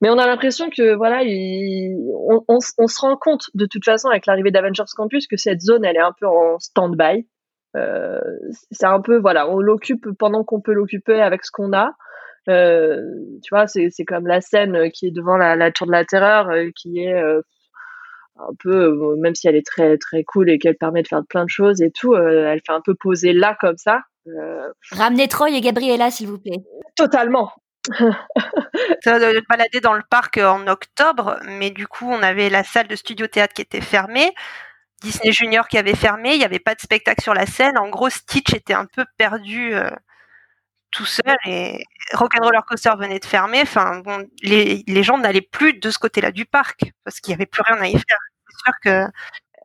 [0.00, 1.98] mais on a l'impression que, voilà, il-
[2.30, 5.36] on, on s- on se rend compte, de toute façon, avec l'arrivée d'Avengers Campus, que
[5.36, 7.26] cette zone, elle est un peu en stand-by.
[7.76, 8.20] Euh,
[8.70, 11.92] c'est un peu, voilà, on l'occupe pendant qu'on peut l'occuper avec ce qu'on a.
[12.48, 13.02] Euh,
[13.42, 16.04] tu vois, c'est c'est comme la scène qui est devant la, la Tour de la
[16.04, 17.42] Terreur, euh, qui est euh,
[18.38, 21.22] un peu, euh, même si elle est très très cool et qu'elle permet de faire
[21.28, 24.00] plein de choses et tout, euh, elle fait un peu poser là comme ça.
[24.28, 26.62] Euh, Ramenez Troy et Gabriella, s'il vous plaît.
[26.96, 27.52] Totalement.
[29.02, 32.86] Ça de balader dans le parc en octobre, mais du coup, on avait la salle
[32.86, 34.30] de studio théâtre qui était fermée,
[35.02, 37.78] Disney Junior qui avait fermé, il n'y avait pas de spectacle sur la scène.
[37.78, 39.90] En gros, Stitch était un peu perdu euh,
[40.90, 41.84] tout seul et
[42.14, 43.60] Rock'n'Roller Coaster venait de fermer.
[43.62, 47.34] Enfin, bon, les, les gens n'allaient plus de ce côté-là du parc parce qu'il n'y
[47.36, 48.18] avait plus rien à y faire.
[48.48, 49.06] C'est sûr que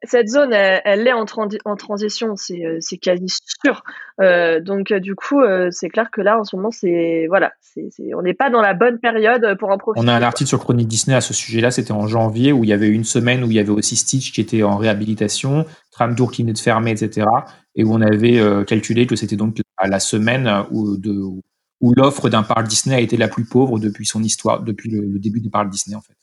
[0.06, 3.28] Cette zone, elle, elle est en, transition, c'est euh, quasi
[3.63, 3.84] sûr.
[4.22, 7.54] Euh, donc euh, du coup, euh, c'est clair que là, en ce moment, c'est voilà,
[8.13, 10.06] on n'est pas dans la bonne période pour en profiter.
[10.06, 12.70] On a un article sur Chronique Disney à ce sujet-là, c'était en janvier, où il
[12.70, 16.32] y avait une semaine où il y avait aussi Stitch qui était en réhabilitation, Tramtour
[16.32, 17.28] qui venait de fermer, etc.
[17.76, 21.18] Et où on avait euh, calculé que c'était donc à la semaine où, de,
[21.80, 25.02] où l'offre d'un parc Disney a été la plus pauvre depuis son histoire, depuis le,
[25.02, 26.13] le début des parcs Disney, en fait.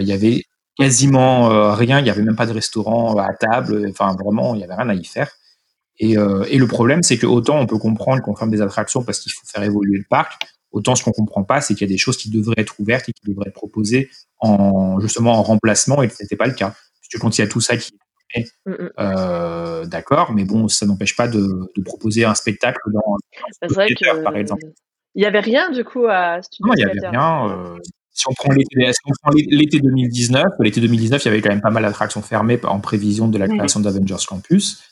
[0.00, 0.44] Il y avait
[0.78, 4.60] quasiment euh, rien, il y avait même pas de restaurant à table, enfin vraiment, il
[4.60, 5.30] y avait rien à y faire.
[5.98, 9.04] Et, euh, et le problème, c'est que autant on peut comprendre qu'on ferme des attractions
[9.04, 11.90] parce qu'il faut faire évoluer le parc, autant ce qu'on comprend pas, c'est qu'il y
[11.90, 15.42] a des choses qui devraient être ouvertes et qui devraient être proposées en justement en
[15.42, 16.70] remplacement, et ce n'était pas le cas.
[16.70, 17.92] Parce que quand il y a tout ça qui
[18.34, 18.46] est
[18.98, 23.16] euh, d'accord, mais bon, ça n'empêche pas de, de proposer un spectacle dans,
[23.68, 24.62] vrai que par exemple.
[25.14, 27.50] il y avait rien du coup à Studio Non, il n'y avait rien.
[27.50, 27.76] euh,
[28.12, 31.50] si on prend l'été si on prend l'été 2019, l'été 2019, il y avait quand
[31.50, 34.82] même pas mal d'attractions fermées en prévision de la création d'Avengers Campus.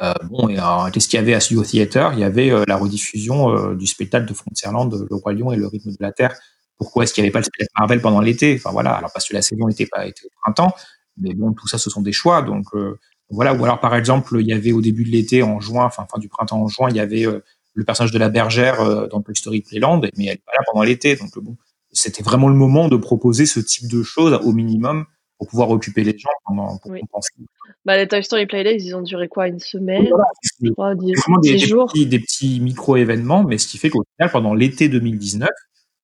[0.00, 2.12] Euh, bon, et alors, qu'est-ce qu'il y avait à Studio Theater?
[2.12, 5.56] Il y avait euh, la rediffusion euh, du spectacle de Frontierland, Le Roi Lion et
[5.56, 6.34] le rythme de la Terre.
[6.78, 8.54] Pourquoi est-ce qu'il n'y avait pas le spectacle Marvel pendant l'été?
[8.56, 10.72] Enfin voilà, alors parce que la saison n'était pas était au printemps,
[11.20, 12.42] mais bon, tout ça, ce sont des choix.
[12.42, 12.98] Donc euh,
[13.30, 16.06] voilà, ou alors par exemple, il y avait au début de l'été, en juin, enfin
[16.10, 17.40] fin du printemps en juin, il y avait euh,
[17.74, 20.62] le personnage de la bergère euh, dans Toy Story Playland, mais elle n'est pas là
[20.70, 21.16] pendant l'été.
[21.16, 21.56] Donc bon,
[21.98, 25.04] c'était vraiment le moment de proposer ce type de choses au minimum
[25.38, 27.00] pour pouvoir occuper les gens pendant pour Oui.
[27.00, 27.30] compenser.
[27.84, 30.08] Bah, les Toy Story Playdays, ils ont duré quoi Une semaine?
[30.08, 30.24] Voilà,
[30.62, 31.12] Je crois, des,
[31.52, 31.86] des jours.
[31.92, 35.48] petits, des petits micro-événements, mais ce qui fait qu'au final, pendant l'été 2019,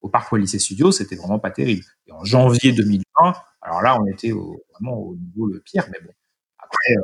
[0.02, 1.82] au Parc Disney Studios, c'était vraiment pas terrible.
[2.06, 5.98] Et en janvier 2020, alors là, on était au- vraiment au niveau le pire, mais
[6.04, 6.12] bon.
[6.58, 7.00] Après, euh,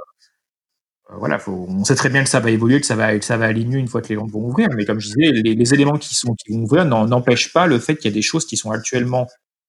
[1.18, 3.36] voilà, faut, on sait très bien que ça va évoluer, que ça va, que ça
[3.36, 5.74] va aligner une fois que les lampes vont ouvrir, mais comme je disais, les, les
[5.74, 8.22] éléments qui, sont, qui vont ouvrir n'en- n'empêchent pas le fait qu'il y a des
[8.22, 9.26] choses qui sont actuellement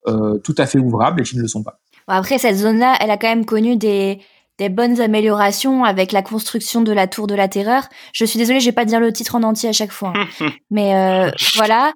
[0.07, 1.79] euh, tout à fait ouvrables et qui ne le sont pas.
[2.07, 4.19] Bon, après, cette zone-là, elle a quand même connu des,
[4.57, 7.83] des bonnes améliorations avec la construction de la Tour de la Terreur.
[8.13, 10.13] Je suis désolée, je vais pas dire le titre en entier à chaque fois.
[10.15, 10.47] hein.
[10.71, 11.93] Mais euh, voilà.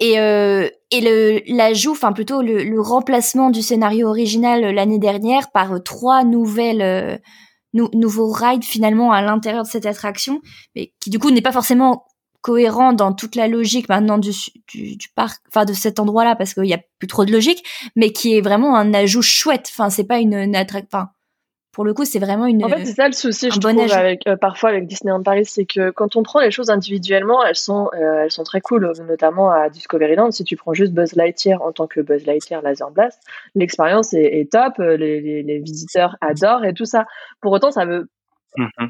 [0.00, 4.98] Et, euh, et le l'ajout, enfin plutôt le, le remplacement du scénario original euh, l'année
[4.98, 7.16] dernière par euh, trois nouvelles euh,
[7.72, 10.40] nou- nouveaux rides finalement à l'intérieur de cette attraction,
[10.74, 12.06] mais qui du coup n'est pas forcément
[12.40, 14.30] cohérent dans toute la logique maintenant du,
[14.66, 17.64] du, du parc, enfin de cet endroit-là, parce qu'il y a plus trop de logique,
[17.94, 19.68] mais qui est vraiment un ajout chouette.
[19.70, 21.06] Enfin, c'est pas une, une attraction.
[21.72, 22.64] Pour le coup, c'est vraiment une.
[22.64, 25.46] En fait, c'est ça le souci, je bon trouve, avec, euh, parfois avec Disneyland Paris,
[25.46, 28.92] c'est que quand on prend les choses individuellement, elles sont, euh, elles sont très cool,
[29.08, 30.30] notamment à Discoveryland.
[30.30, 33.22] Si tu prends juste Buzz Lightyear en tant que Buzz Lightyear Laser Blast,
[33.54, 37.06] l'expérience est, est top, euh, les, les, les visiteurs adorent et tout ça.
[37.40, 38.08] Pour autant, ça veut,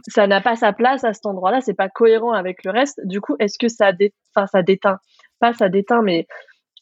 [0.09, 3.01] ça n'a pas sa place à cet endroit-là, c'est pas cohérent avec le reste.
[3.07, 4.13] Du coup, est-ce que ça, dé...
[4.35, 4.99] enfin, ça déteint?
[5.39, 6.27] Pas ça déteint, mais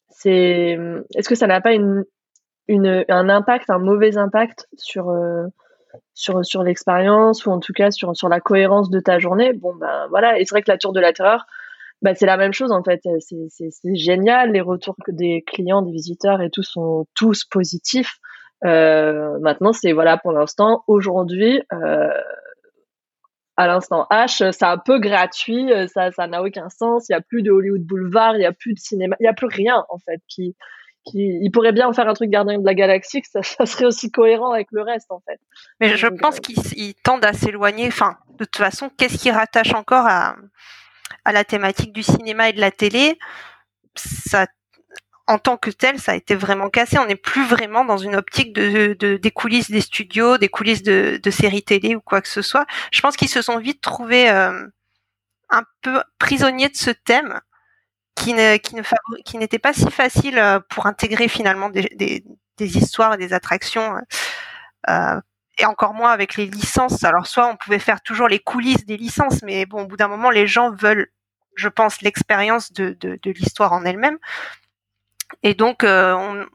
[0.08, 0.78] c'est,
[1.14, 2.04] est-ce que ça n'a pas une,
[2.68, 5.44] une, un impact, un mauvais impact sur euh,
[6.14, 9.74] sur sur l'expérience ou en tout cas sur sur la cohérence de ta journée bon
[9.74, 10.38] ben voilà.
[10.38, 11.46] Et c'est vrai que la tour de la terreur
[12.02, 13.00] bah, c'est la même chose en fait.
[13.18, 14.52] C'est c'est génial.
[14.52, 18.18] Les retours des clients des visiteurs et tout sont tous positifs.
[18.64, 22.10] Euh, maintenant c'est voilà pour l'instant aujourd'hui euh,
[23.56, 25.70] à l'instant H c'est un peu gratuit.
[25.88, 27.08] Ça ça n'a aucun sens.
[27.08, 28.36] Il y a plus de Hollywood Boulevard.
[28.36, 29.16] Il y a plus de cinéma.
[29.20, 30.56] Il y a plus rien en fait qui
[31.04, 33.66] qui, il pourrait bien en faire un truc gardien de la galaxie, que ça, ça
[33.66, 35.40] serait aussi cohérent avec le reste, en fait.
[35.80, 37.88] Mais je pense qu'ils ils tendent à s'éloigner.
[37.88, 40.36] Enfin, de toute façon, qu'est-ce qui rattache encore à,
[41.24, 43.18] à la thématique du cinéma et de la télé?
[43.96, 44.46] Ça,
[45.26, 46.98] en tant que tel, ça a été vraiment cassé.
[46.98, 50.82] On n'est plus vraiment dans une optique de, de des coulisses des studios, des coulisses
[50.82, 52.66] de, de séries télé ou quoi que ce soit.
[52.92, 54.66] Je pense qu'ils se sont vite trouvés euh,
[55.48, 57.40] un peu prisonniers de ce thème
[58.20, 62.24] qui n'était pas si facile euh, pour intégrer finalement des, des,
[62.56, 63.96] des histoires et des attractions
[64.88, 65.20] euh,
[65.58, 67.04] et encore moins avec les licences.
[67.04, 70.08] Alors soit on pouvait faire toujours les coulisses des licences, mais bon au bout d'un
[70.08, 71.08] moment les gens veulent,
[71.56, 74.18] je pense, l'expérience de, de, de l'histoire en elle-même.
[75.42, 76.46] Et donc euh, on,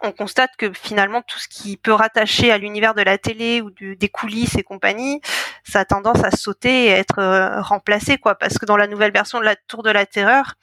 [0.00, 3.70] on constate que finalement tout ce qui peut rattacher à l'univers de la télé ou
[3.70, 5.20] des coulisses et compagnie,
[5.64, 8.86] ça a tendance à sauter et à être euh, remplacé quoi, parce que dans la
[8.86, 10.54] nouvelle version de la Tour de la Terreur,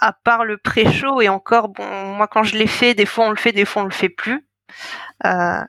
[0.00, 1.84] à part le pré-show et encore bon,
[2.14, 4.08] moi quand je l'ai fait, des fois on le fait, des fois on le fait
[4.08, 4.46] plus.
[5.26, 5.62] Euh,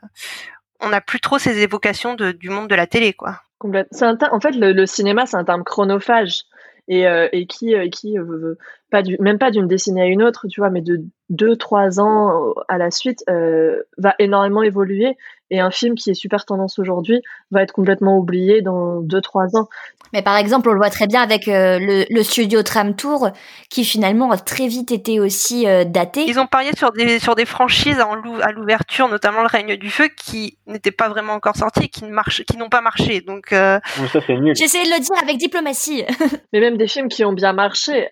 [0.79, 3.41] on n'a plus trop ces évocations du monde de la télé quoi.
[3.63, 6.43] En fait, le, cinéma, c'est un terme chronophage
[6.87, 8.55] et, euh, qui, euh, qui euh,
[8.91, 11.99] pas du, même pas d'une décennie à une autre, tu vois, mais de deux, trois
[11.99, 15.17] ans à la suite, euh, va énormément évoluer.
[15.49, 19.55] Et un film qui est super tendance aujourd'hui va être complètement oublié dans deux, trois
[19.55, 19.67] ans.
[20.13, 23.29] Mais par exemple, on le voit très bien avec euh, le, le studio Tram Tour,
[23.69, 26.25] qui finalement a très vite été aussi euh, daté.
[26.27, 30.09] Ils ont parié sur des sur des franchises à l'ouverture, notamment le règne du feu,
[30.17, 33.21] qui n'étaient pas vraiment encore sorties, et qui ne marchent, qui n'ont pas marché.
[33.21, 33.79] Donc euh,
[34.11, 34.53] ça c'est nul.
[34.55, 36.03] J'essaie de le dire avec diplomatie.
[36.53, 38.09] Mais même des films qui ont bien marché.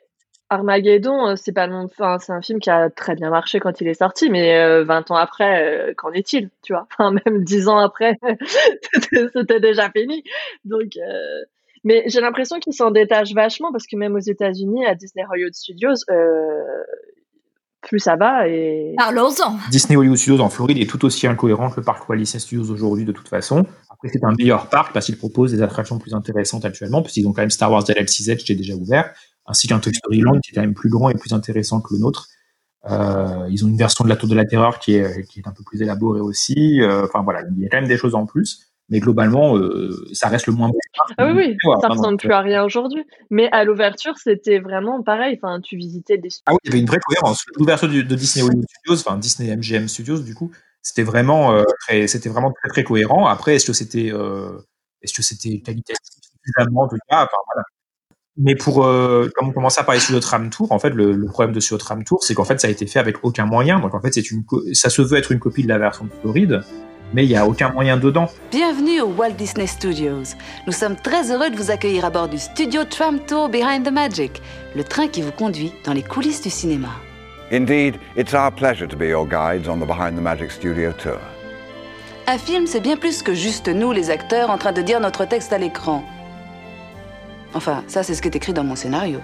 [0.49, 3.81] Armageddon, euh, c'est pas non, enfin, c'est un film qui a très bien marché quand
[3.81, 6.87] il est sorti, mais euh, 20 ans après, euh, qu'en est-il, tu vois?
[6.99, 8.17] Enfin, même 10 ans après,
[9.33, 10.23] c'était déjà fini.
[10.65, 11.45] Donc, euh,
[11.83, 15.53] mais j'ai l'impression qu'ils s'en détachent vachement parce que même aux États-Unis, à Disney Hollywood
[15.53, 16.83] Studios, euh,
[17.81, 18.93] plus ça va et.
[18.97, 19.57] Parlons-en.
[19.69, 22.69] Disney Hollywood Studios en Floride est tout aussi incohérent que le parc Walt Disney Studios
[22.71, 23.65] aujourd'hui de toute façon.
[23.89, 27.33] Après, c'est un meilleur parc parce qu'il propose des attractions plus intéressantes actuellement, puisqu'ils ont
[27.33, 29.13] quand même Star Wars Galaxy's Edge qui est déjà ouvert,
[29.49, 31.93] ainsi qu'un Toy Story Land qui est quand même plus grand et plus intéressant que
[31.93, 32.27] le nôtre.
[32.89, 35.47] Euh, ils ont une version de la Tour de la Terreur qui est, qui est
[35.47, 36.81] un peu plus élaborée aussi.
[36.81, 40.07] Euh, Enfin voilà, il y a quand même des choses en plus, mais globalement, euh,
[40.13, 40.77] ça reste le moins bon.
[41.17, 43.03] Ah oui, oui, Voilà, ça ressemble plus à rien aujourd'hui.
[43.29, 45.37] Mais à l'ouverture, c'était vraiment pareil.
[45.41, 47.43] Enfin, tu visitais des Ah oui, il y avait une vraie cohérence.
[47.57, 52.07] L'ouverture de Disney Hollywood Studios, enfin Disney MGM Studios, du coup, c'était vraiment, euh, très,
[52.07, 53.27] c'était vraiment très très cohérent.
[53.27, 54.11] Après, est-ce que c'était,
[55.01, 55.97] est-ce que c'était qualitatif
[56.45, 57.63] suffisamment en tout cas Enfin voilà.
[58.41, 61.11] Mais pour, euh, comme on commençait à parler sur le tram tour, en fait, le,
[61.11, 63.17] le problème de sur le tram tour, c'est qu'en fait, ça a été fait avec
[63.23, 63.79] aucun moyen.
[63.79, 66.11] Donc en fait, c'est une, ça se veut être une copie de la version de
[66.21, 66.61] Floride,
[67.13, 68.29] mais il y a aucun moyen dedans.
[68.49, 70.35] Bienvenue au Walt Disney Studios.
[70.67, 73.91] Nous sommes très heureux de vous accueillir à bord du Studio Tram Tour Behind the
[73.91, 74.41] Magic,
[74.73, 76.89] le train qui vous conduit dans les coulisses du cinéma.
[77.51, 81.19] Indeed, it's our pleasure to be your guides on the Behind the Magic Studio tour.
[82.27, 85.25] Un film, c'est bien plus que juste nous, les acteurs, en train de dire notre
[85.25, 86.05] texte à l'écran.
[87.53, 89.19] Enfin, ça, c'est ce qui est écrit dans mon scénario.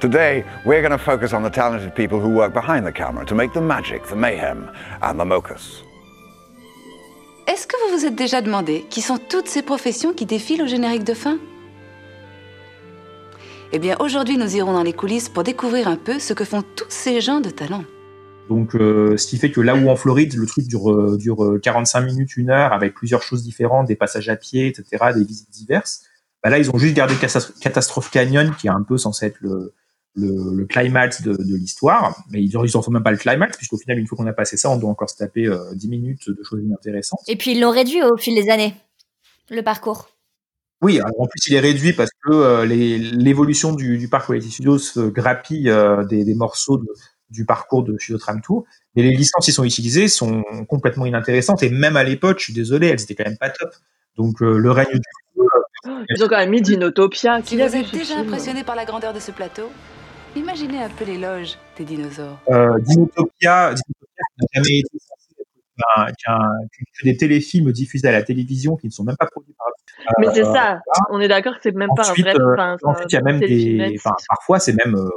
[0.00, 3.34] Today, we're going to focus on the talented people who work behind the camera to
[3.34, 4.70] make the magic, the mayhem,
[5.02, 5.82] and the mocus.
[7.48, 10.66] Est-ce que vous vous êtes déjà demandé qui sont toutes ces professions qui défilent au
[10.66, 11.38] générique de fin?
[13.72, 16.62] Eh bien, aujourd'hui, nous irons dans les coulisses pour découvrir un peu ce que font
[16.62, 17.84] tous ces gens de talent.
[18.48, 21.44] Donc, euh, ce qui fait que là où en Floride, le truc dure, euh, dure
[21.44, 25.24] euh, 45 minutes, une heure, avec plusieurs choses différentes, des passages à pied, etc., des
[25.24, 26.04] visites diverses,
[26.42, 29.38] bah là, ils ont juste gardé Catastro- Catastrophe Canyon, qui est un peu censé être
[29.40, 29.74] le,
[30.14, 32.16] le, le climax de, de l'histoire.
[32.30, 34.32] Mais ils ils en font même pas le climax, puisqu'au final, une fois qu'on a
[34.32, 37.20] passé ça, on doit encore se taper euh, 10 minutes de choses inintéressantes.
[37.28, 38.74] Et puis ils l'ont réduit au fil des années,
[39.50, 40.08] le parcours.
[40.80, 44.50] Oui, alors en plus il est réduit parce que euh, l'évolution du, du parc Quality
[44.50, 46.86] Studios se grappille euh, des, des morceaux de-
[47.30, 48.64] du parcours de Studio Tram Tour.
[48.94, 52.52] Mais les licences qui sont utilisées sont complètement inintéressantes et même à l'époque, je suis
[52.54, 53.70] désolé, elles étaient quand même pas top.
[54.16, 55.00] Donc euh, le règne du
[55.36, 55.42] feu,
[56.14, 57.40] Ils ont quand même mis Dinotopia.
[57.44, 59.70] Si vous êtes déjà film impressionné par la grandeur de ce plateau,
[60.36, 62.38] imaginez un peu l'éloge des dinosaures.
[62.50, 65.46] euh, Dinotopia, Dinotopia n'a jamais été censé être
[65.76, 69.54] qu'un- qu'un- que des téléfilms diffusés à la télévision qui ne sont même pas produits
[69.58, 69.66] par.
[70.20, 70.80] Mais c'est euh, ça.
[71.10, 72.42] On est d'accord que c'est même Ensuite, pas un vrai.
[72.42, 75.08] euh, enfin, ensuite, il y a un même des, enfin, parfois c'est même, euh,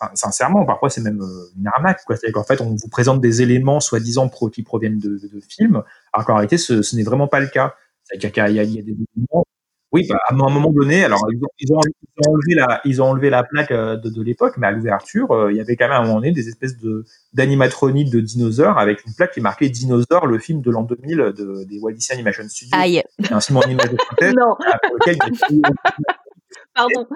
[0.00, 2.00] enfin, sincèrement, parfois c'est même euh, une arnaque.
[2.08, 5.82] C'est-à-dire qu'en fait, on vous présente des éléments soi-disant pro qui proviennent de, de films,
[6.12, 7.74] alors qu'en réalité, ce, ce n'est vraiment pas le cas.
[8.04, 9.44] C'est-à-dire qu'il y a des éléments.
[9.92, 12.80] Oui, bah, à un moment donné, alors ils ont, ils ont, ils ont enlevé la,
[12.84, 15.60] ils ont enlevé la plaque euh, de, de l'époque, mais à l'ouverture, euh, il y
[15.60, 19.14] avait quand même à un moment donné des espèces de d'animatroniques de dinosaures avec une
[19.14, 22.76] plaque qui marquait Dinosaure, le film de l'an 2000 de, des Walt Disney Animation Studios.
[22.78, 23.02] Aïe.
[23.30, 24.52] Un film en image de synthèse Non.
[24.52, 25.16] euh, pour lequel
[25.50, 25.70] il y a
[26.74, 27.06] Pardon.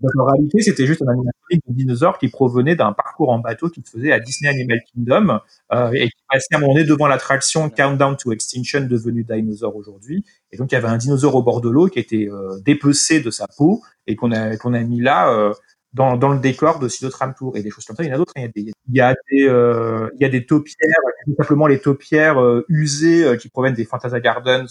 [0.00, 3.68] donc en réalité, c'était juste un animatronique de dinosaure qui provenait d'un parcours en bateau
[3.68, 5.40] qui se faisait à Disney Animal Kingdom
[5.72, 9.76] euh, et qui passait à un moment donné devant l'attraction Countdown to Extinction devenue Dinosaur
[9.76, 10.24] aujourd'hui.
[10.54, 13.20] Et donc il y avait un dinosaure au bord de l'eau qui était euh, dépecé
[13.20, 15.52] de sa peau et qu'on a qu'on a mis là euh,
[15.92, 18.02] dans, dans le décor de Tram Tour et des choses comme ça.
[18.02, 18.32] Il y en a d'autres.
[18.36, 18.48] hein.
[18.56, 20.08] Il y a des il euh,
[20.48, 20.88] taupières,
[21.24, 24.66] tout simplement les taupières euh, usées euh, qui proviennent des Fantasia Gardens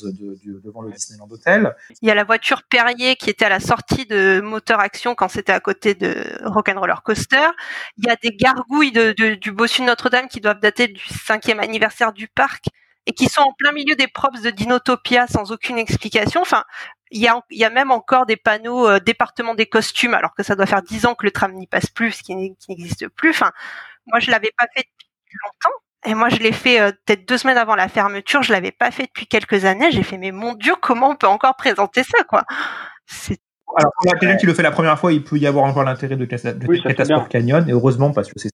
[0.66, 1.76] devant le Disneyland Hotel.
[2.02, 5.30] Il y a la voiture Perrier qui était à la sortie de Moteur Action quand
[5.30, 7.48] c'était à côté de Rock'n'Roller Coaster.
[7.98, 11.62] Il y a des gargouilles de- du bossu de Notre-Dame qui doivent dater du cinquième
[11.62, 12.66] anniversaire du parc
[13.06, 16.42] et qui sont en plein milieu des props de Dinotopia sans aucune explication.
[16.42, 16.64] Enfin,
[17.12, 20.34] il y a, il y a même encore des panneaux euh, département des costumes alors
[20.36, 23.08] que ça doit faire dix ans que le tram n'y passe plus, ce qui n'existe
[23.10, 23.30] plus.
[23.32, 23.52] Enfin,
[24.08, 25.78] moi je l'avais pas fait depuis longtemps.
[26.06, 28.44] Et moi, je l'ai fait euh, peut-être deux semaines avant la fermeture.
[28.44, 29.90] Je l'avais pas fait depuis quelques années.
[29.90, 32.44] J'ai fait, mais mon Dieu, comment on peut encore présenter ça, quoi?
[33.06, 33.40] C'est
[33.78, 35.86] Alors, pour la- quelqu'un qui le fait la première fois, il peut y avoir encore
[35.86, 36.84] l'intérêt de, de Oui,
[37.30, 38.50] Canyon, et heureusement, parce que c'est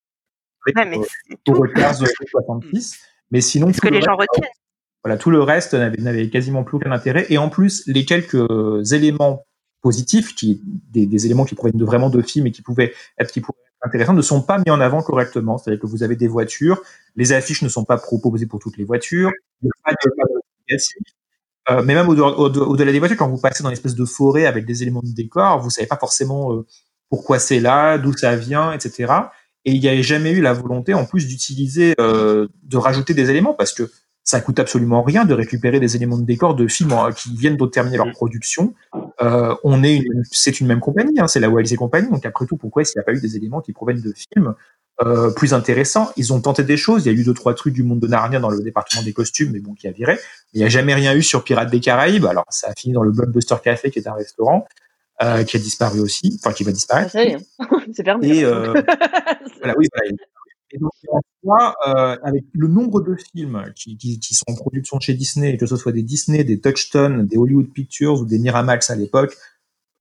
[0.68, 0.98] Ouais, mais
[1.48, 3.00] retard de 66.
[3.32, 4.50] Mais sinon, ce que gens retiennent.
[5.04, 7.26] voilà, tout le reste n'avait, quasiment plus aucun intérêt.
[7.30, 9.46] Et en plus, les quelques éléments
[9.82, 10.62] positifs, qui,
[10.92, 13.58] des, des éléments qui proviennent de vraiment de films et qui pouvaient être, qui pouvaient
[13.82, 15.58] être intéressants, ne sont pas mis en avant correctement.
[15.58, 16.82] C'est-à-dire que vous avez des voitures,
[17.16, 20.10] les affiches ne sont pas proposées pour toutes les voitures, il n'y a pas de
[20.18, 21.14] panneau explicatif.
[21.70, 24.06] Euh, mais même au- au- au-delà des voitures, quand vous passez dans une espèce de
[24.06, 26.66] forêt avec des éléments de décor, vous savez pas forcément euh,
[27.10, 29.14] pourquoi c'est là, d'où ça vient, etc.
[29.66, 33.30] Et il n'y avait jamais eu la volonté, en plus, d'utiliser, euh, de rajouter des
[33.30, 33.92] éléments, parce que
[34.24, 37.58] ça coûte absolument rien de récupérer des éléments de décor de films en- qui viennent
[37.58, 38.74] de terminer leur production.
[39.22, 42.10] Euh, on est, une- c'est une même compagnie, hein, c'est la Walt Disney Company.
[42.10, 44.14] Donc après tout, pourquoi est-ce qu'il n'y a pas eu des éléments qui proviennent de
[44.14, 44.54] films
[45.04, 46.12] euh, plus intéressants?
[46.16, 47.06] Ils ont tenté des choses.
[47.06, 49.14] Il y a eu deux trois trucs du monde de Narnia dans le département des
[49.14, 50.14] costumes, mais bon, qui a viré.
[50.14, 50.20] Mais
[50.54, 52.26] il n'y a jamais rien eu sur Pirates des Caraïbes.
[52.26, 54.68] Alors ça a fini dans le Blockbuster Café, qui est un restaurant.
[55.22, 57.16] Euh, qui a disparu aussi, enfin qui va disparaître.
[57.16, 57.38] Est,
[57.94, 58.28] c'est fermé.
[58.28, 58.74] Et euh,
[59.60, 60.12] voilà, oui, voilà.
[60.72, 64.56] Et donc, en soi, euh, avec le nombre de films qui, qui, qui sont en
[64.56, 68.38] production chez Disney, que ce soit des Disney, des Touchstone, des Hollywood Pictures ou des
[68.38, 69.36] Miramax à l'époque,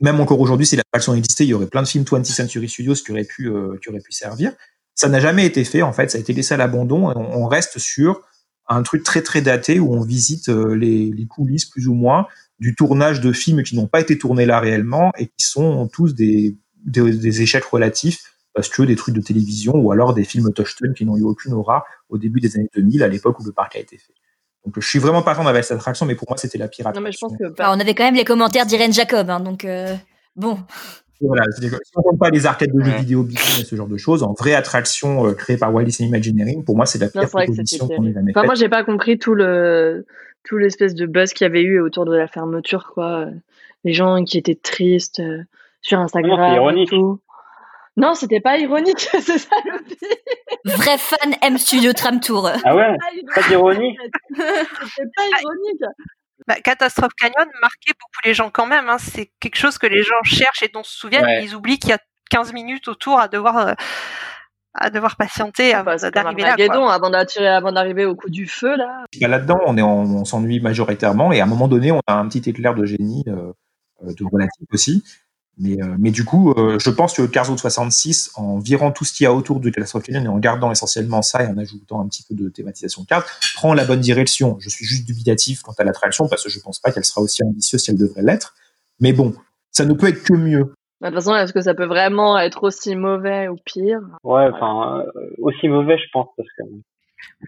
[0.00, 2.68] même encore aujourd'hui, si la traction existait, il y aurait plein de films 20th Century
[2.68, 4.52] Studios qui auraient pu, euh, qui auraient pu servir.
[4.94, 7.42] Ça n'a jamais été fait, en fait, ça a été laissé à l'abandon et on,
[7.42, 8.22] on reste sur
[8.68, 12.26] un truc très très daté où on visite euh, les, les coulisses plus ou moins
[12.58, 16.14] du tournage de films qui n'ont pas été tournés là réellement et qui sont tous
[16.14, 20.52] des, des, des échecs relatifs parce que des trucs de télévision ou alors des films
[20.52, 23.52] Touchstone qui n'ont eu aucune aura au début des années 2000 à l'époque où le
[23.52, 24.12] parc a été fait.
[24.64, 26.90] Donc je suis vraiment pas fan avec cette attraction, mais pour moi c'était la pire
[26.94, 27.52] Non, mais je pense que.
[27.52, 29.94] Enfin, on avait quand même les commentaires d'Irène Jacob, hein, donc euh,
[30.34, 30.58] bon.
[31.20, 33.96] Voilà, si on compte pas les arcades de jeux vidéo Big et ce genre de
[33.96, 37.28] choses, en vraie attraction euh, créée par Walt Disney Imagineering, pour moi c'est la pire
[37.28, 38.46] proposition qu'on ait jamais Enfin, faite.
[38.46, 40.06] moi, j'ai pas compris tout le
[40.48, 43.26] tout l'espèce de buzz qu'il y avait eu autour de la fermeture, quoi.
[43.84, 45.42] Les gens qui étaient tristes euh,
[45.82, 46.38] sur Instagram.
[46.40, 46.88] c'est et ironique.
[46.88, 47.20] tout.
[47.98, 50.76] Non, c'était pas ironique, c'est ça le pire.
[50.76, 52.50] Vrai fan M Studio Tram Tour.
[52.64, 52.96] Ah ouais
[53.34, 53.96] Pas d'ironie
[54.34, 55.82] C'était pas ironique.
[56.46, 58.88] Bah, Catastrophe Canyon marquait beaucoup les gens quand même.
[58.88, 58.96] hein.
[58.98, 61.24] C'est quelque chose que les gens cherchent et dont se souviennent.
[61.24, 61.44] Ouais.
[61.44, 61.98] Ils oublient qu'il y a
[62.30, 63.72] 15 minutes autour à devoir, euh,
[64.80, 66.48] à devoir patienter avant d'arriver là.
[66.52, 66.94] Armageddon, quoi.
[66.94, 69.04] avant d'attirer, avant d'arriver au coup du feu, là.
[69.20, 72.14] Bah, là-dedans, on est en- on s'ennuie majoritairement et à un moment donné, on a
[72.14, 73.52] un petit éclair de génie euh,
[74.04, 75.04] euh, de relatif aussi.
[75.60, 79.04] Mais, euh, mais du coup, euh, je pense que Cars Road 66, en virant tout
[79.04, 81.58] ce qu'il y a autour de Catastrophe Canyon et en gardant essentiellement ça et en
[81.58, 83.24] ajoutant un petit peu de thématisation de Cars,
[83.56, 84.56] prend la bonne direction.
[84.60, 87.42] Je suis juste dubitatif quant à l'attraction parce que je pense pas qu'elle sera aussi
[87.42, 88.54] ambitieuse si elle devrait l'être.
[89.00, 89.34] Mais bon,
[89.72, 90.72] ça ne peut être que mieux.
[91.00, 94.00] Bah, De toute façon, est-ce que ça peut vraiment être aussi mauvais ou pire?
[94.24, 96.64] Ouais, enfin, euh, aussi mauvais, je pense, parce que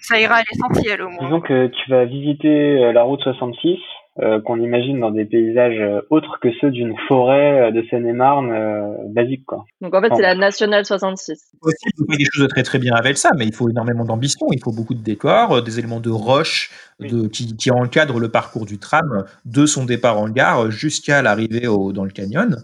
[0.01, 1.25] Ça ira à l'essentiel au moins.
[1.25, 3.77] disons que tu vas visiter euh, la route 66,
[4.21, 5.81] euh, qu'on imagine dans des paysages
[6.11, 9.65] autres que ceux d'une forêt de Seine-et-Marne euh, basique, quoi.
[9.81, 11.53] Donc en fait, c'est la Nationale 66.
[11.63, 14.05] Aussi, il faut faire des choses très très bien avec ça, mais il faut énormément
[14.05, 16.71] d'ambition, il faut beaucoup de décors, des éléments de roche
[17.01, 21.67] de, qui, qui encadrent le parcours du tram de son départ en gare jusqu'à l'arrivée
[21.67, 22.57] dans le canyon.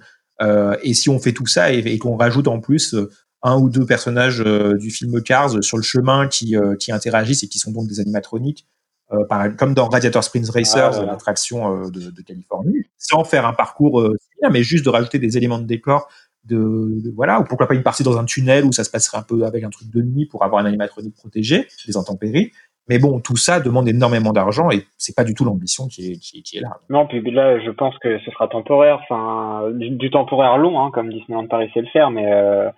[0.42, 3.10] Euh, et si on fait tout ça et, et qu'on rajoute en plus euh,
[3.42, 7.48] un ou deux personnages euh, du film Cars sur le chemin qui, qui interagissent et
[7.48, 8.66] qui sont donc des animatroniques,
[9.12, 13.46] euh, par- comme dans Radiator Springs Racers, Ah, l'attraction euh, de, de Californie, sans faire
[13.46, 14.16] un parcours euh,
[14.50, 16.08] mais juste de rajouter des éléments de décor
[16.44, 16.56] de,
[17.02, 19.22] de- voilà ou pourquoi pas une partie dans un tunnel où ça se passerait un
[19.22, 22.52] peu avec un truc de nuit pour avoir un animatronique protégé des intempéries
[22.88, 26.60] mais bon tout ça demande énormément d'argent et c'est pas du tout l'ambition qui est,
[26.60, 26.70] là.
[26.88, 30.90] Non, puis là, je pense que ce sera temporaire, enfin, du, du temporaire long, hein,
[30.92, 32.70] comme Disneyland Paris sait le faire, mais euh,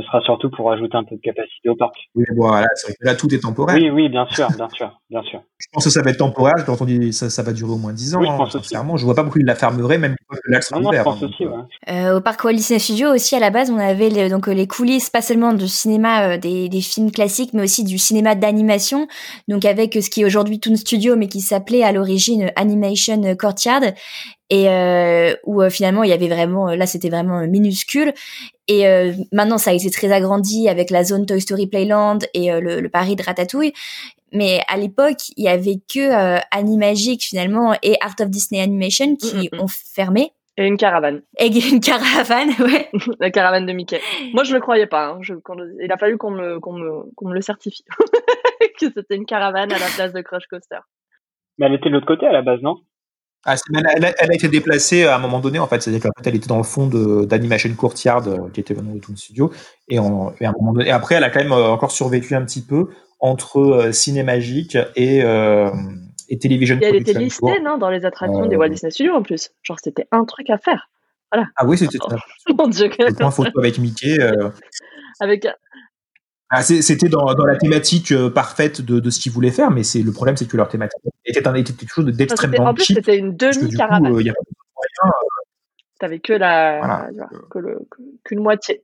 [0.00, 1.94] ce sera surtout pour ajouter un peu de capacité au parc.
[2.14, 4.98] oui voilà c'est vrai que là tout est temporaire Oui, oui, bien sûr, bien sûr,
[5.10, 5.42] bien sûr.
[5.58, 7.76] je pense que ça va être temporaire quand on dit ça, ça va durer au
[7.76, 8.64] moins 10 ans Oui, je hein, pense aussi.
[8.68, 10.16] sincèrement je vois pas pourquoi ils la fermeraient même
[10.48, 11.94] l'axe sera Non, non, je pense hein, aussi, donc, ouais.
[11.94, 14.66] Euh, au parc Walt Disney Studios aussi à la base on avait les, donc les
[14.66, 19.06] coulisses pas seulement du cinéma euh, des, des films classiques mais aussi du cinéma d'animation
[19.48, 23.82] donc avec ce qui est aujourd'hui Toon Studio mais qui s'appelait à l'origine Animation Courtyard
[24.50, 28.12] et euh, où euh, finalement il y avait vraiment euh, là c'était vraiment euh, minuscule
[28.68, 32.52] et euh, maintenant ça a été très agrandi avec la zone Toy Story Playland et
[32.52, 33.72] euh, le, le Paris de Ratatouille
[34.32, 36.00] mais à l'époque il y avait que
[36.36, 41.22] euh, Animagic finalement et Art of Disney Animation qui ont fermé Et une caravane.
[41.38, 42.90] et une caravane, ouais.
[43.20, 44.00] La caravane de Mickey.
[44.34, 45.06] Moi, je le croyais pas.
[45.06, 45.18] hein.
[45.22, 47.84] Je- quand le- il a fallu qu'on me, qu'on me, qu'on me le certifie.
[48.78, 50.80] que c'était une caravane à la place de Crush Coaster.
[51.58, 52.76] Mais elle était de l'autre côté à la base, non?
[53.46, 55.80] Ah, elle, a, elle a été déplacée à un moment donné, en fait.
[55.80, 56.86] C'est-à-dire qu'en fait, elle était dans le fond
[57.24, 59.50] d'Animation Courtyard, euh, qui était vraiment de Toon Studio.
[59.88, 61.90] Et, en- et à un moment donné, et après, elle a quand même euh, encore
[61.90, 62.88] survécu un petit peu
[63.18, 65.70] entre euh, Cinémagique et, euh,
[66.28, 69.14] et Television Et elle était listée, non, dans les attractions Euh, des Walt Disney Studios
[69.14, 69.50] en plus.
[69.62, 70.90] Genre, c'était un truc à faire.
[71.32, 71.48] Voilà.
[71.56, 72.16] Ah oui, c'était ça.
[72.58, 74.20] Mon dieu, Le point photo avec Mickey.
[74.20, 74.50] euh,
[75.20, 75.46] Avec
[76.52, 80.02] ah, c'était dans, dans la thématique parfaite de, de ce qu'ils voulaient faire, mais c'est
[80.02, 80.98] le problème, c'est que leur thématique
[81.30, 84.06] était, un, était quelque chose d'extrêmement en plus, c'était une demi-caravane.
[84.06, 84.36] euh, moyens.
[85.98, 87.08] T'avais que la, Voilà.
[87.50, 87.78] que-
[88.24, 88.82] qu'une moitié.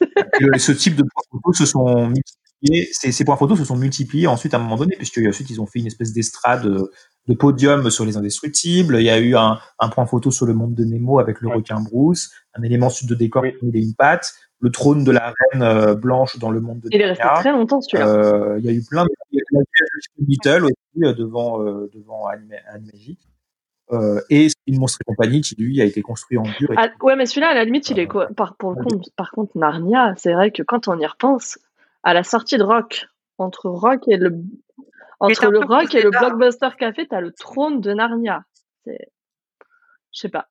[0.40, 3.76] Le- ce type de points photos se sont multipliés, ces, ces points photos se sont
[3.76, 6.90] multipliés ensuite à un moment donné, puisque ensuite ils ont fait une espèce d'estrade euh,
[7.28, 8.96] de podium sur les indestructibles.
[8.96, 11.48] Il y a eu un, un point photo sur le monde de Nemo avec le
[11.48, 15.32] requin Bruce, un élément sud de décor qui est une patte, le trône de la
[15.52, 17.40] reine euh, blanche dans le monde de Il est resté Narnia.
[17.40, 18.08] très longtemps, celui-là.
[18.08, 20.64] Euh, il y a eu plein de il y a eu la village de Beetle
[20.64, 23.20] aussi euh, devant euh, devant Anima- Animagic.
[23.90, 26.70] Euh, et une monstre et compagnie qui lui a été construit en dur.
[26.72, 28.26] et Ah, ouais, mais celui-là, à la limite, il est quoi?
[28.36, 31.58] Par, pour le compte, par contre, Narnia, c'est vrai que quand on y repense,
[32.02, 33.06] à la sortie de Rock,
[33.38, 34.42] entre Rock et le,
[35.20, 36.10] entre le Rock et le.
[36.10, 38.44] Blockbuster Café, t'as le trône de Narnia.
[38.84, 39.08] C'est,
[40.12, 40.48] je sais pas.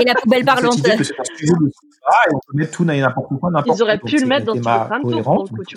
[0.00, 0.78] Et la poubelle cette parlante.
[0.78, 3.78] idée que c'est un studio de cinéma et on peut mettre tout n'importe quoi, n'importe
[3.78, 5.76] Ils auraient pu Donc, le mettre dans Studio coup, donc, tu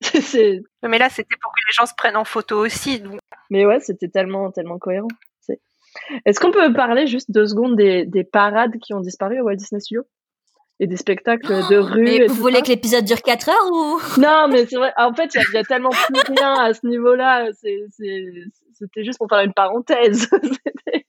[0.22, 3.00] c'est, Mais là, c'était pour que les gens se prennent en photo aussi.
[3.00, 3.18] Donc...
[3.50, 5.08] Mais ouais, c'était tellement, tellement cohérent.
[5.40, 5.60] C'est-
[6.24, 9.56] Est-ce qu'on peut parler juste deux secondes des, des parades qui ont disparu au Walt
[9.56, 10.04] Disney Studios?
[10.80, 12.62] Et des spectacles de rue Mais et vous voulez ça?
[12.62, 14.00] que l'épisode dure 4 heures ou?
[14.20, 14.92] Non, mais c'est vrai.
[14.96, 17.48] En fait, il y a- il y, a tellement plus rien à ce niveau-là.
[17.60, 18.44] C'est- c'est-
[18.74, 20.28] C'était juste pour faire une parenthèse.
[20.42, 21.06] C'était-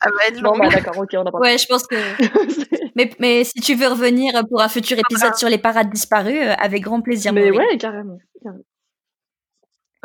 [0.00, 1.38] Ah bah, bon, bah d'accord, ok, on a pas.
[1.38, 1.96] Ouais, je pense que.
[2.96, 6.54] mais, mais si tu veux revenir pour un futur épisode sur les parades disparues, euh,
[6.54, 7.32] avec grand plaisir.
[7.32, 8.18] Mais ouais, carrément.
[8.42, 8.64] carrément.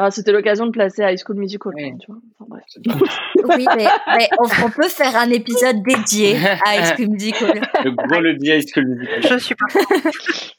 [0.01, 2.21] Ah, c'était l'occasion de placer High School Musical, quoi, tu vois.
[2.39, 2.63] Enfin, bref.
[3.57, 7.61] Oui, mais, mais on, on peut faire un épisode dédié à High School Musical.
[7.83, 9.23] Le gros le dit High School Musical.
[9.23, 9.65] Je suis pas.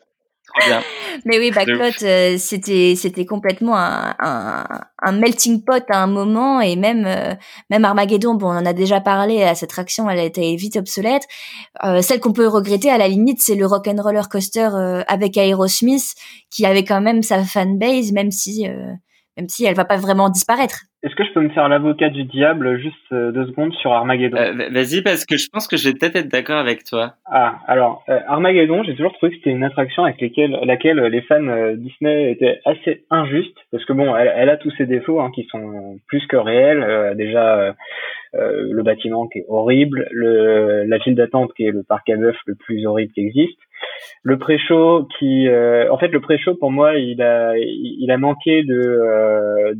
[0.54, 0.82] Trop bien.
[1.24, 4.64] Mais oui, Backlot, euh, c'était c'était complètement un, un,
[5.02, 7.34] un melting pot à un moment et même euh,
[7.68, 9.42] même Armageddon, bon, on en a déjà parlé.
[9.42, 11.26] À cette attraction, elle été vite obsolète.
[11.84, 15.02] Euh, celle qu'on peut regretter à la limite, c'est le Rock and Roller Coaster euh,
[15.06, 16.14] avec Aerosmith,
[16.50, 18.92] qui avait quand même sa fanbase, même si euh,
[19.36, 20.80] même si elle va pas vraiment disparaître.
[21.02, 24.36] Est-ce que je peux me faire l'avocat du diable juste euh, deux secondes sur Armageddon?
[24.36, 27.14] Euh, va- Vas-y, parce que je pense que je vais peut-être être d'accord avec toi.
[27.24, 31.22] Ah, alors, euh, Armageddon, j'ai toujours trouvé que c'était une attraction avec lesquelles, laquelle les
[31.22, 35.20] fans euh, Disney étaient assez injustes, parce que bon, elle, elle a tous ses défauts
[35.20, 36.82] hein, qui sont plus que réels.
[36.82, 37.74] Euh, déjà,
[38.34, 42.36] le bâtiment qui est horrible, le, la file d'attente qui est le parc à bœuf
[42.46, 43.58] le plus horrible qui existe,
[44.22, 48.62] le pré-show qui, euh, en fait, le pré-show pour moi, il a, il, a manqué
[48.62, 49.74] de euh,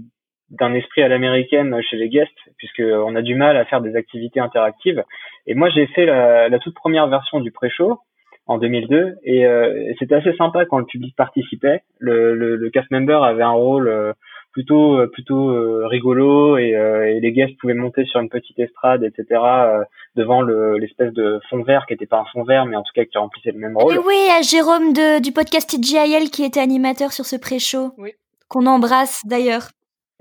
[0.51, 3.95] d'un esprit à l'américaine chez les guests, puisque on a du mal à faire des
[3.95, 5.05] activités interactives.
[5.47, 8.01] Et moi, j'ai fait la, la toute première version du pré-show
[8.47, 11.83] en 2002, et, euh, c'était assez sympa quand le public participait.
[12.01, 14.13] Le cast member avait un rôle euh,
[14.53, 18.59] plutôt euh, plutôt euh, rigolo et, euh, et, les guests pouvaient monter sur une petite
[18.59, 19.25] estrade, etc.
[19.31, 19.85] euh,
[20.17, 22.93] devant le l'espèce de fond vert qui était pas un fond vert, mais en tout
[22.95, 23.95] cas qui remplissait le même rôle.
[23.95, 27.93] Et oui, à Jérôme de, du podcast TGIL qui était animateur sur ce pré-show.
[27.99, 28.13] Oui.
[28.49, 29.69] Qu'on embrasse d'ailleurs.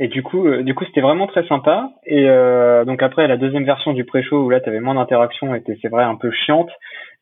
[0.02, 1.92] Et du coup, euh, du coup, c'était vraiment très sympa.
[2.06, 5.78] Et euh, donc après, la deuxième version du pré-show où là, t'avais moins d'interaction, était
[5.82, 6.70] c'est vrai un peu chiante.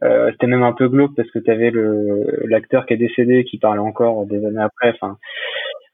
[0.04, 3.58] Euh, c'était même un peu glauque parce que t'avais le l'acteur qui est décédé qui
[3.58, 4.94] parlait encore des années après.
[4.94, 5.18] Enfin,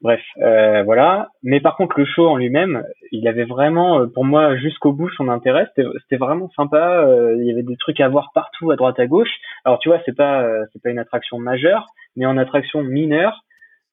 [0.04, 1.30] bref, euh, voilà.
[1.42, 5.08] Mais par contre, le show en lui-même, il avait vraiment, euh, pour moi, jusqu'au bout
[5.10, 5.66] son intérêt.
[5.74, 7.00] C'était vraiment sympa.
[7.00, 9.32] Euh, il y avait des trucs à voir partout, à droite, à gauche.
[9.64, 11.86] Alors tu vois, c'est pas euh, c'est pas une attraction majeure,
[12.16, 13.42] mais en attraction mineure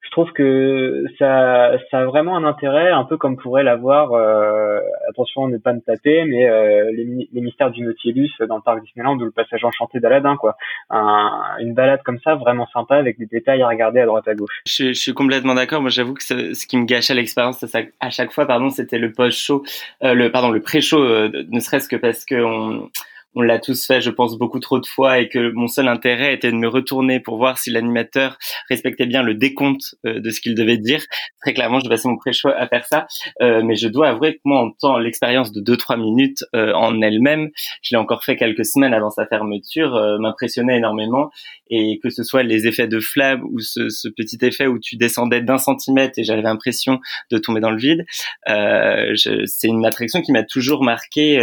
[0.01, 4.79] je trouve que ça, ça a vraiment un intérêt, un peu comme pourrait l'avoir, euh,
[5.09, 9.15] attention, ne pas me taper, mais euh, les, mystères du Nautilus dans le parc Disneyland
[9.17, 10.57] ou le passage enchanté d'Aladin, quoi.
[10.89, 14.35] Un, une balade comme ça, vraiment sympa, avec des détails à regarder à droite à
[14.35, 14.61] gauche.
[14.65, 15.81] Je, je suis complètement d'accord.
[15.81, 17.63] Moi, j'avoue que ce, ce, qui me gâchait l'expérience
[17.99, 19.63] à chaque fois, pardon, c'était le post-show,
[20.03, 22.89] euh, le pardon, le pré-show, euh, ne serait-ce que parce que on
[23.35, 26.33] on l'a tous fait, je pense, beaucoup trop de fois et que mon seul intérêt
[26.33, 28.37] était de me retourner pour voir si l'animateur
[28.69, 31.03] respectait bien le décompte euh, de ce qu'il devait dire.
[31.41, 33.07] Très clairement, je passais mon pré-show à faire ça,
[33.41, 37.01] euh, mais je dois avouer que moi, en temps, l'expérience de 2-3 minutes euh, en
[37.01, 37.49] elle-même,
[37.81, 41.29] je l'ai encore fait quelques semaines avant sa fermeture, euh, m'impressionnait énormément
[41.69, 44.97] et que ce soit les effets de flamme ou ce, ce petit effet où tu
[44.97, 46.99] descendais d'un centimètre et j'avais l'impression
[47.31, 48.05] de tomber dans le vide,
[48.49, 49.13] euh,
[49.45, 51.39] c'est une attraction qui m'a toujours marqué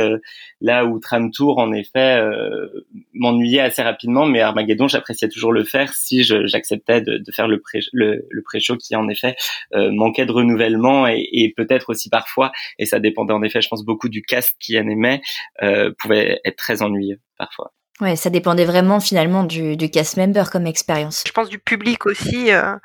[0.61, 2.67] là où Tram Tour en effet euh,
[3.15, 7.61] m'ennuyait assez rapidement, mais Armageddon, j'appréciais toujours le faire si j'acceptais de, de, faire le
[7.61, 9.37] pré le, le pré-show qui en effet
[9.75, 13.69] euh, manquait de renouvellement et, et peut-être aussi parfois, et ça dépendait en effet, je
[13.69, 15.21] pense beaucoup du cast qui en aimait,
[15.63, 17.73] euh, pouvait être très ennuyeux parfois.
[18.01, 21.25] Ouais, ça dépendait vraiment finalement du, du cast member comme expérience.
[21.27, 22.53] Je pense du public aussi.
[22.53, 22.77] Euh...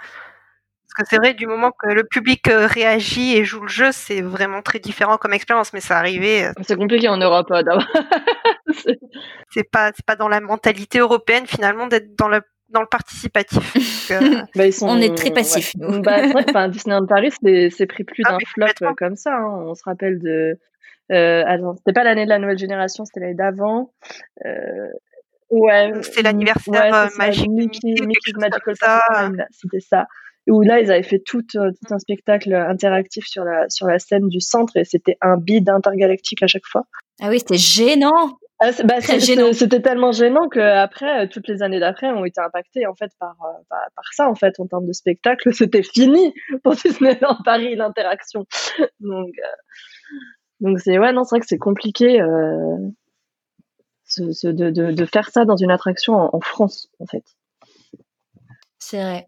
[0.95, 3.91] Parce que c'est vrai, du moment que le public euh, réagit et joue le jeu,
[3.91, 6.51] c'est vraiment très différent comme expérience, mais ça arrivait.
[6.61, 7.83] C'est compliqué en Europe d'abord.
[9.49, 13.73] c'est pas, c'est pas dans la mentalité européenne finalement d'être dans le dans le participatif.
[14.09, 14.41] Donc, euh...
[14.55, 15.73] bah, sont, on est très passifs.
[15.79, 15.99] Ouais.
[15.99, 19.35] Bah, vrai, enfin, Disneyland Paris, c'est pris plus d'un ah, flop comme ça.
[19.35, 19.63] Hein.
[19.65, 20.59] On se rappelle de.
[21.11, 23.93] Euh, attends, c'était pas l'année de la nouvelle génération, c'était l'année d'avant.
[24.45, 24.87] Euh,
[25.49, 25.91] ouais.
[26.01, 30.07] C'était l'anniversaire ouais, euh, magique Mickey, Mickey Magical Time, c'était ça
[30.47, 33.99] où là ils avaient fait tout, euh, tout un spectacle interactif sur la sur la
[33.99, 36.85] scène du centre et c'était un bid intergalactique à chaque fois.
[37.21, 38.37] Ah oui, c'était gênant.
[38.59, 42.95] Ah, bah, c'était tellement gênant que après toutes les années d'après ont été impactées en
[42.95, 43.35] fait par,
[43.69, 45.53] par, par ça en fait en termes de spectacle.
[45.53, 46.33] C'était fini
[46.63, 48.45] pour Disneyland Paris l'interaction.
[48.99, 50.17] Donc euh,
[50.59, 52.77] donc c'est ouais non c'est vrai que c'est compliqué euh,
[54.05, 57.23] ce, ce, de, de, de, faire ça dans une attraction en, en France en fait.
[58.79, 59.25] C'est vrai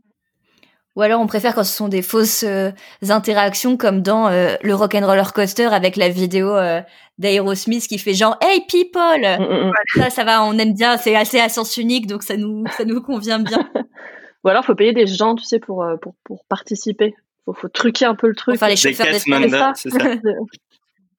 [0.96, 2.72] ou alors on préfère quand ce sont des fausses euh,
[3.10, 6.82] interactions comme dans euh, le Rock and Roller Coaster avec la vidéo euh,
[7.18, 9.72] d'Aerosmith qui fait genre Hey people mm -mm.
[9.98, 12.86] Ça ça va, on aime bien, c'est assez à sens unique donc ça nous ça
[12.86, 13.70] nous convient bien.
[14.44, 17.16] Ou alors faut payer des gens, tu sais pour pour pour participer.
[17.46, 18.56] Faut faut truquer un peu le truc.
[18.56, 19.82] Enfin les chauffeurs d'espace.
[19.82, 20.00] C'est ça.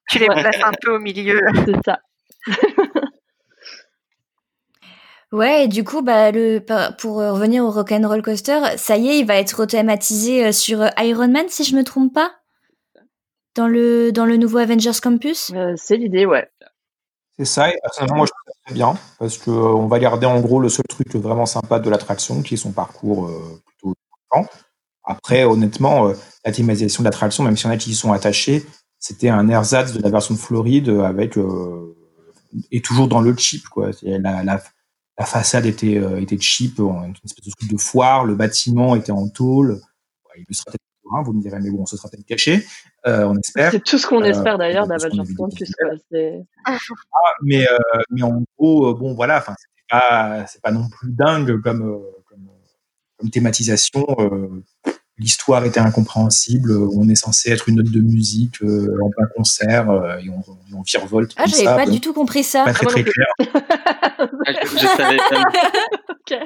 [0.09, 1.41] tu les places un peu au milieu.
[1.67, 1.99] C'est ça.
[5.33, 6.61] Ouais, et du coup, bah, le,
[6.99, 11.47] pour revenir au Rock'n'Roll Coaster, ça y est, il va être rethématisé sur Iron Man,
[11.49, 12.31] si je me trompe pas?
[13.57, 15.51] Dans le, dans le nouveau Avengers Campus?
[15.55, 16.49] Euh, C'est l'idée, ouais.
[17.39, 19.99] C'est ça, et personnellement, moi je trouve ça très bien, parce qu'on euh, on va
[19.99, 23.61] garder en gros le seul truc vraiment sympa de l'attraction, qui est son parcours euh,
[23.67, 23.95] plutôt
[24.31, 24.51] important.
[25.05, 26.15] Après, honnêtement, euh,
[26.45, 28.65] la thématisation de l'attraction, même si on a qui y sont attachés,
[28.99, 31.39] c'était un ersatz de la version de Floride avec.
[32.71, 33.91] et toujours dans le cheap, quoi.
[34.03, 34.63] La, la,
[35.19, 39.13] la façade était, euh, était cheap, une espèce de truc de foire, le bâtiment était
[39.13, 39.81] en tôle.
[40.37, 42.67] Il le sera peut-être hein, vous me direz, mais bon, ce sera peut-être caché,
[43.07, 43.71] euh, on espère.
[43.71, 45.73] C'est tout ce qu'on espère d'ailleurs d'Avengers Campus.
[46.67, 46.77] Ah,
[47.43, 47.79] mais, euh,
[48.11, 52.51] mais en gros, bon, voilà, c'est pas, pas non plus dingue comme, comme,
[53.19, 54.05] comme thématisation
[55.19, 56.73] l'histoire était incompréhensible.
[56.95, 60.43] On est censé être une note de musique euh, en plein concert euh, et on,
[60.77, 61.33] on virevolte.
[61.37, 61.93] Ah, j'avais pas bon.
[61.93, 62.65] du tout compris ça.
[62.65, 63.27] Pas très, ah, très clair.
[63.39, 65.43] je, je, savais pas.
[66.21, 66.45] okay.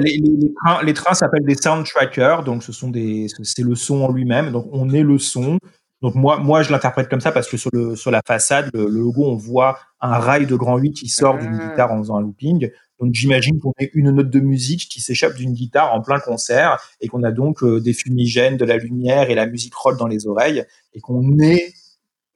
[0.00, 3.74] les, les, les, trains, les trains s'appellent des soundtrackers, donc ce sont des, c'est le
[3.74, 4.52] son en lui-même.
[4.52, 5.58] Donc on est le son.
[6.02, 8.86] Donc moi, moi, je l'interprète comme ça parce que sur le sur la façade, le,
[8.86, 12.16] le logo, on voit un rail de grand 8 qui sort d'une guitare en faisant
[12.16, 12.70] un looping.
[13.02, 16.78] Donc j'imagine qu'on ait une note de musique qui s'échappe d'une guitare en plein concert
[17.00, 20.06] et qu'on a donc euh, des fumigènes, de la lumière et la musique roll dans
[20.06, 21.72] les oreilles et qu'on ait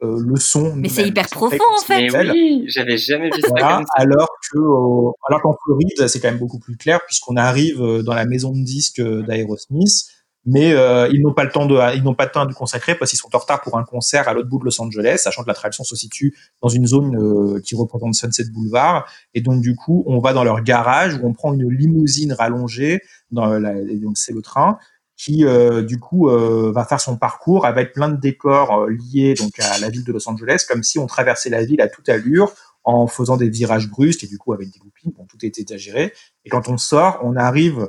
[0.03, 0.75] euh, le son.
[0.75, 2.11] Mais c'est hyper profond en fait.
[2.11, 3.93] Mais oui, j'avais jamais vu voilà, ça comme ça.
[4.03, 8.15] Alors que, euh, alors qu'en Floride, c'est quand même beaucoup plus clair puisqu'on arrive dans
[8.15, 10.16] la maison de disques d'Aerosmith.
[10.47, 12.95] Mais euh, ils n'ont pas le temps de, ils n'ont pas de temps nous consacrer
[12.95, 15.43] parce qu'ils sont en retard pour un concert à l'autre bout de Los Angeles, sachant
[15.43, 19.75] que l'attraction se situe dans une zone euh, qui représente Sunset Boulevard, et donc du
[19.77, 24.17] coup, on va dans leur garage où on prend une limousine rallongée, dans la, donc
[24.17, 24.79] c'est le train
[25.17, 29.35] qui euh, du coup euh, va faire son parcours avec plein de décors euh, liés
[29.35, 32.09] donc à la ville de Los Angeles, comme si on traversait la ville à toute
[32.09, 32.53] allure
[32.85, 36.13] en faisant des virages brusques et du coup avec des loopings, bon, tout est exagéré.
[36.45, 37.89] Et quand on sort, on arrive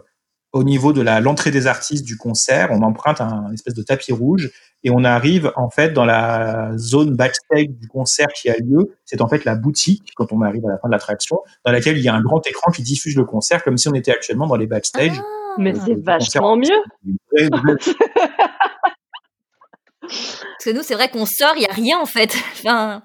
[0.54, 4.12] au niveau de l'entrée des artistes du concert, on emprunte un, un espèce de tapis
[4.14, 4.50] rouge
[4.84, 8.96] et on arrive en fait dans la zone backstage du concert qui a lieu.
[9.06, 11.98] C'est en fait la boutique quand on arrive à la fin de l'attraction, dans laquelle
[11.98, 14.48] il y a un grand écran qui diffuse le concert comme si on était actuellement
[14.48, 15.20] dans les backstage.
[15.58, 16.78] Mais Euh, c'est vachement concert.
[17.04, 17.18] mieux.
[20.02, 22.34] Parce que nous, c'est vrai qu'on sort, il y a rien en fait.
[22.60, 23.04] Enfin,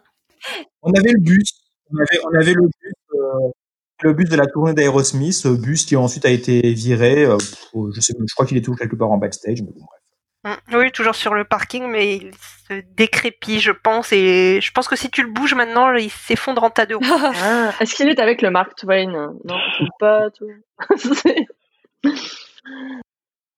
[0.82, 1.50] On avait le bus,
[1.92, 3.50] on avait, on avait le bus, euh,
[4.04, 7.24] le bus de la tournée d'Aerosmith, bus qui ensuite a été viré.
[7.24, 7.36] euh,
[7.94, 9.62] je sais, je crois qu'il est toujours quelque part en backstage.
[9.62, 10.02] Mais bon, bref.
[10.44, 10.76] Mm.
[10.76, 12.32] Oui, toujours sur le parking, mais il
[12.68, 14.12] se décrépit, je pense.
[14.12, 17.04] Et je pense que si tu le bouges maintenant, il s'effondre en tas de roues.
[17.42, 20.48] Ah, Est-ce qu'il est avec le Mark Twain Non, je sais pas tout.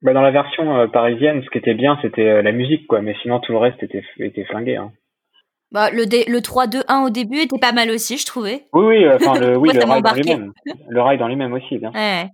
[0.03, 3.01] Bah, dans la version euh, parisienne, ce qui était bien, c'était euh, la musique, quoi.
[3.01, 4.77] Mais sinon, tout le reste était, était flingué.
[4.77, 4.93] Hein.
[5.71, 8.67] Bah, le, le 3-2-1 au début était pas mal aussi, je trouvais.
[8.73, 10.53] Oui, oui, euh, enfin, le, oui, le rail dans lui-même.
[10.89, 11.91] Le rail dans lui-même aussi, bien.
[11.93, 12.29] Ouais.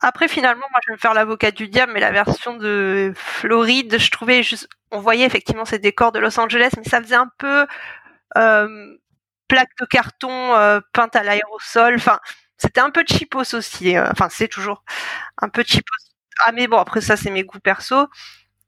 [0.00, 3.98] Après, finalement, moi, je vais me faire l'avocat du diable, mais la version de Floride,
[3.98, 7.30] je trouvais juste, on voyait effectivement ces décors de Los Angeles, mais ça faisait un
[7.38, 7.66] peu
[8.36, 8.96] euh,
[9.48, 11.94] plaque de carton euh, peinte à l'aérosol.
[11.96, 12.20] Enfin,
[12.58, 13.98] c'était un peu cheapos aussi.
[13.98, 14.84] Enfin, c'est toujours
[15.40, 15.94] un peu cheapos.
[16.44, 18.06] Ah, mais bon, après ça, c'est mes goûts perso.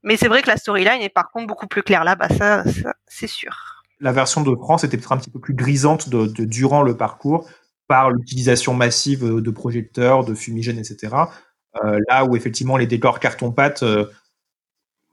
[0.03, 2.93] Mais c'est vrai que la storyline est par contre beaucoup plus claire là-bas, ça, ça
[3.07, 3.78] c'est sûr.
[3.99, 7.49] La version de France était peut-être un petit peu plus grisante de, durant le parcours
[7.87, 11.15] par l'utilisation massive euh, de projecteurs, de fumigènes, etc.
[11.83, 14.05] Euh, là où effectivement les décors carton-pâte, euh,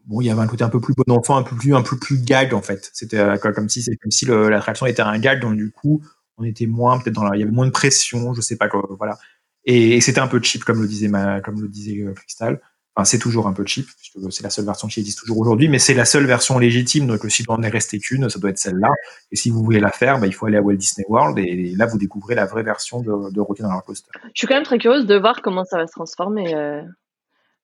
[0.04, 1.82] bon, il y avait un côté un peu plus bon enfant, un peu plus, un
[1.82, 2.90] peu plus gag en fait.
[2.92, 6.02] C'était comme si, comme si l'attraction était un gag, donc du coup,
[6.36, 8.68] on était moins peut-être dans la, il y avait moins de pression, je sais pas
[8.68, 9.18] quoi, voilà.
[9.64, 12.60] Et, c'était un peu cheap, comme le disait ma, comme le disait Crystal.
[12.96, 15.68] Enfin, c'est toujours un peu cheap, puisque c'est la seule version qui existe toujours aujourd'hui,
[15.68, 18.48] mais c'est la seule version légitime, donc s'il doit en est resté qu'une, ça doit
[18.48, 18.88] être celle-là.
[19.30, 21.74] Et si vous voulez la faire, bah, il faut aller à Walt Disney World, et
[21.76, 24.10] là, vous découvrez la vraie version de, de Rocky Roller Coaster.
[24.24, 26.80] Je suis quand même très curieuse de voir comment ça va se transformer euh,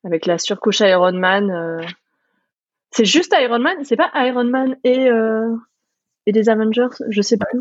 [0.05, 1.51] avec la surcouche Iron Man.
[1.51, 1.81] euh.
[2.91, 3.77] C'est juste Iron Man?
[3.85, 5.57] C'est pas Iron Man et, euh,
[6.27, 6.95] et des Avengers?
[7.09, 7.59] Je sais plus.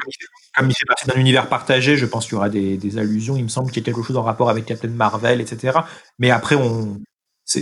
[0.57, 3.37] Comme il fait partie d'un univers partagé, je pense qu'il y aura des, des allusions.
[3.37, 5.79] Il me semble qu'il y a quelque chose en rapport avec Captain Marvel, etc.
[6.19, 6.99] Mais après, on,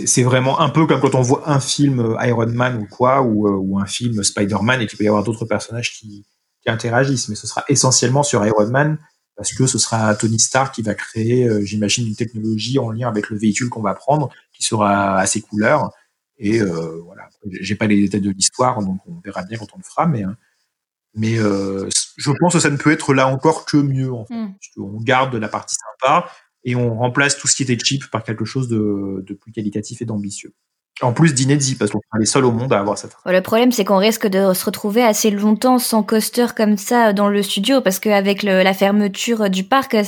[0.06, 3.22] c'est vraiment un peu comme quand on voit un film euh, Iron Man ou quoi,
[3.22, 6.26] ou, euh, ou un film Spider-Man et qu'il peut y avoir d'autres personnages qui,
[6.62, 7.28] qui interagissent.
[7.28, 8.98] Mais ce sera essentiellement sur Iron Man
[9.40, 13.08] parce que ce sera Tony Stark qui va créer, euh, j'imagine, une technologie en lien
[13.08, 15.90] avec le véhicule qu'on va prendre qui sera à ses couleurs.
[16.36, 19.78] Et euh, voilà, j'ai pas les détails de l'histoire, donc on verra bien quand on
[19.78, 20.06] le fera.
[20.06, 20.36] Mais hein,
[21.14, 21.88] mais euh,
[22.18, 24.12] je pense que ça ne peut être là encore que mieux.
[24.12, 24.34] En fait.
[24.34, 24.54] Mm.
[24.76, 26.30] On garde la partie sympa
[26.64, 30.04] et on remplace tout ce qui était cheap par quelque chose de, plus qualitatif et
[30.04, 30.52] d'ambitieux.
[31.02, 32.98] En plus d'inédit, parce qu'on sera les seuls au monde à avoir.
[33.24, 37.14] Bon, Le problème, c'est qu'on risque de se retrouver assez longtemps sans coaster comme ça
[37.14, 40.02] dans le studio, parce qu'avec la fermeture du parc, euh,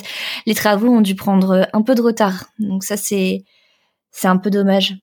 [0.44, 2.44] les travaux ont dû prendre un peu de retard.
[2.58, 3.44] Donc ça, c'est
[4.24, 4.96] un peu dommage.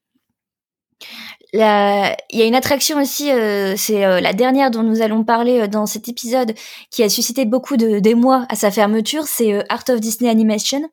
[1.53, 5.61] Il y a une attraction aussi, euh, c'est euh, la dernière dont nous allons parler
[5.61, 6.53] euh, dans cet épisode,
[6.91, 10.87] qui a suscité beaucoup d'émoi à sa fermeture, c'est euh, Art of Disney Animation,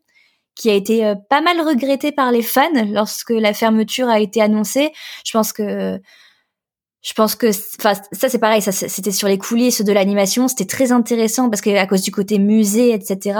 [0.56, 4.40] qui a été euh, pas mal regretté par les fans lorsque la fermeture a été
[4.40, 4.90] annoncée.
[5.24, 6.00] Je pense que
[7.06, 7.48] je pense que
[7.78, 11.60] enfin ça c'est pareil ça c'était sur les coulisses de l'animation c'était très intéressant parce
[11.60, 13.38] que à cause du côté musée etc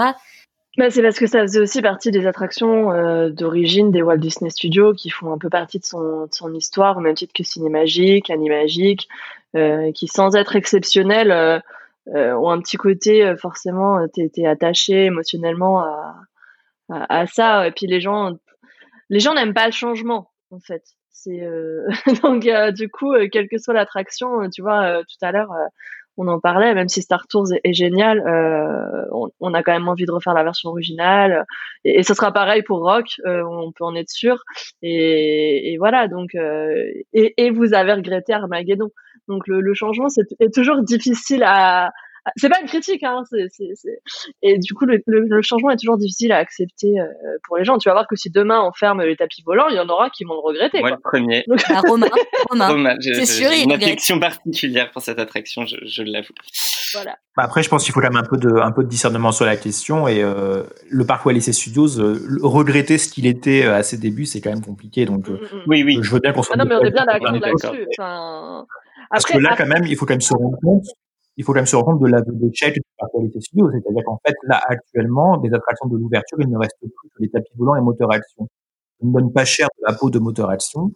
[0.77, 4.51] Bah, c'est parce que ça faisait aussi partie des attractions euh, d'origine des Walt Disney
[4.51, 9.09] Studios qui font un peu partie de son, histoire, au même titre que Cinémagique, Animagique,
[9.57, 11.59] euh, qui sans être exceptionnels euh,
[12.35, 16.15] ont un petit côté forcément, t'es attaché émotionnellement à,
[16.89, 17.67] à, ça.
[17.67, 18.33] Et puis les gens,
[19.09, 20.83] les gens n'aiment pas le changement en fait.
[21.11, 21.87] C'est euh,
[22.23, 25.31] donc euh, du coup, euh, quelle que soit l'attraction, euh, tu vois, euh, tout à
[25.31, 25.51] l'heure.
[25.51, 25.67] euh,
[26.19, 28.23] on en parlait, même si Star Tours est, génial,
[29.11, 31.45] on, on a quand même envie de refaire la version originale.
[31.85, 34.37] Et, et ce sera pareil pour Rock, on peut en être sûr.
[34.81, 38.89] Et, et voilà, donc et, et vous avez regretté Armageddon.
[39.27, 41.91] Donc le, le changement c'est est toujours difficile à.
[42.35, 43.23] C'est pas une critique, hein.
[43.29, 44.01] c'est c'est- c'est-
[44.41, 47.05] Et du coup, le, le, le changement est toujours difficile à accepter euh,
[47.47, 47.77] pour les gens.
[47.77, 50.09] Tu vas voir que si demain on ferme les tapis volants, il y en aura
[50.09, 50.79] qui vont le regretter.
[50.79, 50.97] Moi, quoi.
[50.97, 51.43] le premier.
[51.47, 52.07] Bah, Romain
[52.49, 56.03] Romain Romain, je- c'est je- sûr j'ai une affection particulière pour cette attraction, je, je
[56.03, 56.33] l'avoue.
[56.93, 57.15] Voilà.
[57.35, 59.31] Bah après, je pense qu'il faut quand même un peu de, un peu de discernement
[59.31, 60.07] sur la question.
[60.07, 64.25] Et euh, le parc Wallis et Studios, euh, regretter ce qu'il était à ses débuts,
[64.25, 65.05] c'est quand même compliqué.
[65.05, 65.99] Donc, euh, Oui, oui.
[66.01, 66.55] je veux bien qu'on soit.
[66.57, 67.85] Ah non, mais on est bien d'accord là-dessus.
[67.99, 68.65] Enfin,
[69.11, 70.85] Parce après, que là, après- quand même, il faut quand même se rendre compte,
[71.37, 73.69] il faut quand même se rendre compte de la de du parc Wallis et Studios.
[73.71, 77.29] C'est-à-dire qu'en fait, là, actuellement, des attractions de l'ouverture, il ne reste plus que les
[77.29, 78.47] tapis volants et moteurs action.
[79.01, 80.91] On ne donne pas cher de la peau de moteur action.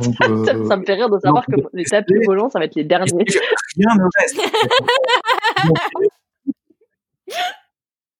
[0.00, 2.66] Donc, euh, ça, ça me fait rire de savoir que les tapis volants, ça va
[2.66, 3.12] être les derniers.
[3.76, 4.40] rien ne reste.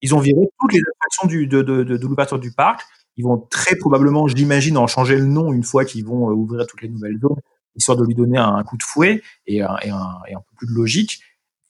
[0.05, 2.83] Ils ont viré- toutes les attractions du, de, de, de, de l'ouverture du parc.
[3.17, 6.67] Ils vont très probablement, j'imagine, en changer le nom une fois qu'ils vont euh, ouvrir
[6.67, 7.37] toutes les nouvelles zones,
[7.77, 10.57] histoire de lui donner un coup de fouet et un, et un, et un peu
[10.57, 11.21] plus de logique.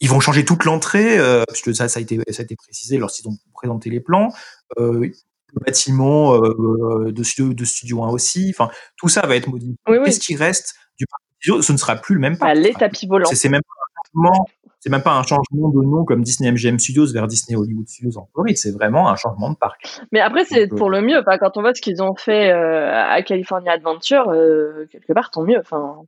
[0.02, 2.98] Ils vont changer toute l'entrée, euh, puisque ça, ça, a été, ça a été précisé
[2.98, 4.30] lorsqu'ils ont présenté les plans.
[4.78, 5.08] Euh,
[5.54, 8.52] le bâtiment euh, de, studio, de Studio 1 aussi.
[8.52, 9.76] Enfin, tout ça va être modifié.
[9.86, 10.04] Oui, oui.
[10.04, 12.52] Qu'est-ce qui reste du parc Ce ne sera plus le même parc.
[12.52, 13.28] Bah, les tapis volants.
[13.32, 14.46] C'est même pas un changement.
[14.80, 18.18] C'est même pas un changement de nom comme Disney MGM Studios vers Disney Hollywood Studios
[18.18, 18.56] en Floride.
[18.56, 20.00] C'est vraiment un changement de parc.
[20.10, 21.20] Mais après, c'est pour le mieux.
[21.20, 25.30] Enfin, quand on voit ce qu'ils ont fait euh, à California Adventure, euh, quelque part,
[25.30, 25.60] tant mieux.
[25.60, 25.98] Enfin,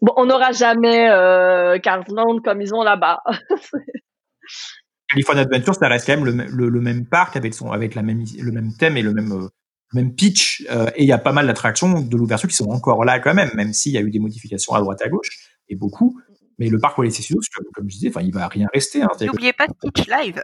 [0.00, 3.22] bon, on n'aura jamais euh, Cars Land comme ils ont là-bas.
[5.08, 7.94] California Adventure, ça reste quand même le, m- le, le même parc avec son, avec
[7.94, 9.48] la même, le même thème et le même, euh,
[9.92, 10.64] même pitch.
[10.70, 13.34] euh, et il y a pas mal d'attractions de l'ouverture qui sont encore là quand
[13.34, 15.28] même, même s'il y a eu des modifications à droite à gauche
[15.68, 16.18] et beaucoup.
[16.58, 19.02] Mais le parc Studios, comme, comme je disais, enfin, il va rien rester.
[19.02, 20.42] Hein, C'est-à-dire que- N'oubliez pas Stitch Live.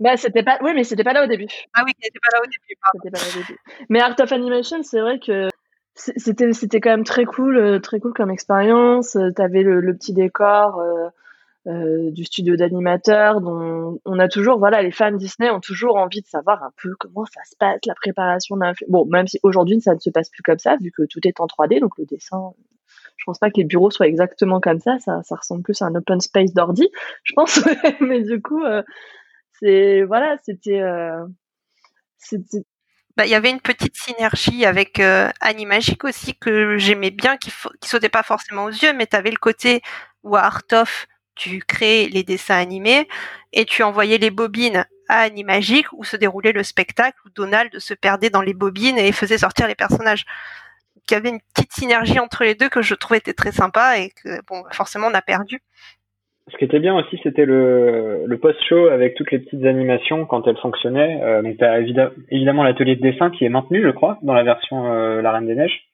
[0.00, 0.58] bah, c'était pas.
[0.62, 1.46] Oui, mais c'était pas là au début.
[1.72, 2.74] Ah oui, qui n'était pas là au début.
[2.82, 2.98] pardon.
[3.02, 3.60] C'était pas là au début.
[3.88, 5.48] Mais Art of Animation, c'est vrai que
[5.96, 9.16] c'était c'était quand même très cool, euh, très cool comme expérience.
[9.16, 10.78] Euh, T'avais le, le petit décor.
[10.80, 11.08] euh,
[11.68, 16.22] euh, du studio d'animateurs dont on a toujours voilà les fans Disney ont toujours envie
[16.22, 19.40] de savoir un peu comment ça se passe la préparation d'un film bon même si
[19.42, 21.98] aujourd'hui ça ne se passe plus comme ça vu que tout est en 3D donc
[21.98, 22.52] le dessin
[23.16, 25.86] je pense pas que les bureaux soient exactement comme ça ça, ça ressemble plus à
[25.86, 26.88] un open space d'ordi
[27.24, 27.58] je pense
[28.00, 28.84] mais du coup euh,
[29.60, 31.26] c'est voilà c'était euh,
[32.18, 32.62] c'était
[33.16, 37.50] Bah, il y avait une petite synergie avec euh, Animagic aussi que j'aimais bien, qui,
[37.80, 39.80] qui sautait pas forcément aux yeux, mais tu avais le côté
[40.22, 43.08] où à Art of, tu créais les dessins animés
[43.52, 47.94] et tu envoyais les bobines à Animagic où se déroulait le spectacle où Donald se
[47.94, 50.26] perdait dans les bobines et faisait sortir les personnages.
[51.08, 54.10] Il y avait une petite synergie entre les deux que je trouvais très sympa et
[54.10, 55.62] que bon forcément on a perdu.
[56.52, 60.46] Ce qui était bien aussi, c'était le, le post-show avec toutes les petites animations quand
[60.46, 61.20] elles fonctionnaient.
[61.22, 64.44] Euh, donc, t'as évidemment, évidemment l'atelier de dessin qui est maintenu, je crois, dans la
[64.44, 65.88] version euh, La Reine des Neiges.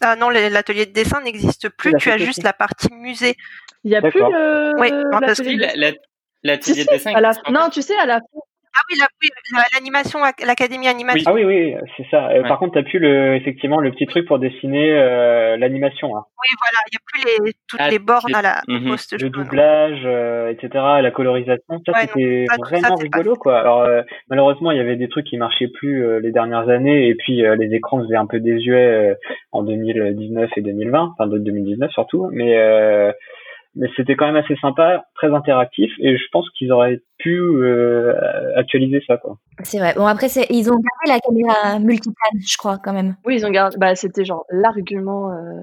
[0.00, 2.42] Ah non, l'atelier de dessin n'existe plus, tu as juste aussi.
[2.42, 3.36] la partie musée.
[3.84, 5.96] il y a plus le Oui, l'atelier de- La- la-
[6.44, 7.20] L'atelier Si, de si, dessin.
[7.20, 8.40] la- non tu sais à la fin
[8.74, 11.30] Ah oui, la- oui, la- l'animation, à- l'Académie animation.
[11.30, 12.28] Ah oui, oui, c'est ça.
[12.30, 12.48] Euh, Ouais.
[12.48, 16.16] Par contre, t'as plus le, effectivement le petit truc pour dessiner euh, l'animation.
[16.16, 16.24] hein.
[16.40, 18.88] Oui, voilà, il n'y a plus les, toutes Ah, les bornes à la au Mhm.
[18.88, 20.70] poste Le doublage, euh, etc.,
[21.02, 23.60] la colorisation, ça Ouais, c'était ça, vraiment rigolo, quoi.
[23.60, 27.08] Alors euh, malheureusement, il y avait des trucs qui marchaient plus euh, les dernières années,
[27.08, 28.74] et puis euh, les écrans faisaient un peu désuets
[29.10, 29.14] euh,
[29.52, 33.12] en 2019 et 2020, enfin de 2019 surtout, mais euh,
[33.74, 38.12] mais c'était quand même assez sympa, très interactif, et je pense qu'ils auraient pu euh,
[38.56, 39.38] actualiser ça, quoi.
[39.62, 39.94] C'est vrai.
[39.94, 43.16] Bon, après, c'est- ils ont gardé la caméra multiplane, je crois, quand même.
[43.24, 43.76] Oui, ils ont gardé.
[43.78, 45.60] Bah, c'était genre l'argument euh,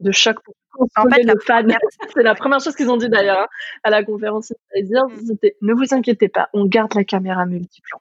[0.00, 0.54] de choc pour
[0.96, 1.66] En fait, le fan.
[2.16, 3.46] c'est la première chose qu'ils ont dit d'ailleurs hein,
[3.84, 5.00] à la conférence Insider.
[5.26, 8.00] C'était ne vous inquiétez pas, on garde la caméra multiplan.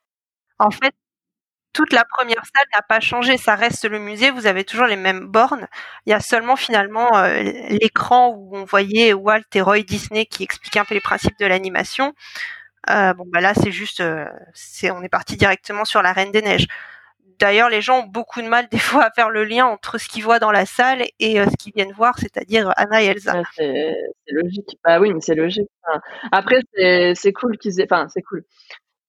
[0.59, 0.93] En fait,
[1.73, 4.95] toute la première salle n'a pas changé, ça reste le musée, vous avez toujours les
[4.95, 5.67] mêmes bornes.
[6.05, 10.43] Il y a seulement finalement euh, l'écran où on voyait Walt et Roy Disney qui
[10.43, 12.13] expliquaient un peu les principes de l'animation.
[12.89, 14.25] Euh, bon, bah là, c'est juste, euh,
[14.91, 16.67] on est parti directement sur la Reine des Neiges.
[17.39, 20.07] D'ailleurs, les gens ont beaucoup de mal des fois à faire le lien entre ce
[20.07, 23.41] qu'ils voient dans la salle et ce qu'ils viennent voir, c'est-à-dire Anna et Elsa.
[23.57, 23.95] C'est
[24.27, 24.77] logique.
[24.83, 25.69] Bah oui, mais c'est logique.
[26.31, 27.87] Après, c'est c'est cool qu'ils aient.
[27.91, 28.43] Enfin, c'est cool.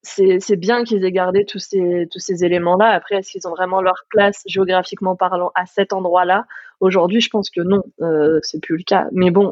[0.05, 2.89] C'est bien qu'ils aient gardé tous ces tous ces éléments-là.
[2.91, 6.47] Après, est-ce qu'ils ont vraiment leur place géographiquement parlant à cet endroit-là?
[6.81, 9.07] Aujourd'hui, je pense que non, euh, c'est plus le cas.
[9.13, 9.51] Mais bon,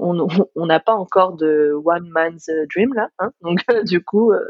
[0.55, 4.45] on n'a pas encore de one man's dream là, hein donc du coup, euh,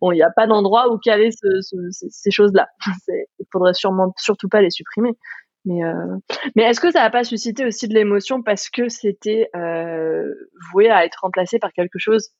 [0.00, 2.68] bon, il n'y a pas d'endroit où caler ce- ce- ces, choses-là.
[3.08, 5.12] Il faudrait sûrement surtout pas les supprimer.
[5.64, 6.16] Mais euh,
[6.54, 10.32] mais est-ce que ça n'a pas suscité aussi de l'émotion parce que c'était euh,
[10.72, 12.30] voué à être remplacé par quelque chose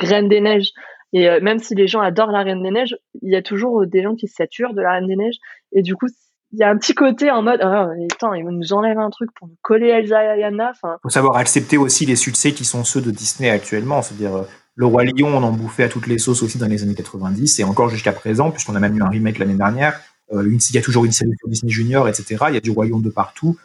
[0.00, 0.70] Reine des Neiges?
[1.12, 3.86] Et euh, même si les gens adorent la Reine des Neiges, il y a toujours
[3.86, 5.38] des gens qui se saturent de la Reine des Neiges
[5.72, 6.06] et du coup
[6.52, 9.30] il y a un petit côté en mode ah, attends ils nous enlèvent un truc
[9.34, 12.84] pour nous coller Elsa et Anna enfin faut savoir accepter aussi les succès qui sont
[12.84, 14.02] ceux de Disney actuellement.
[14.02, 14.44] C'est-à-dire, euh,
[14.74, 17.58] Le Roi Lion, on en bouffait à toutes les sauces aussi dans les années 90
[17.58, 20.00] et encore jusqu'à présent, puisqu'on a même eu un remake l'année dernière.
[20.32, 22.44] Euh, il y a toujours une série sur Disney Junior, etc.
[22.48, 23.56] Il y a du Roi Lion de partout.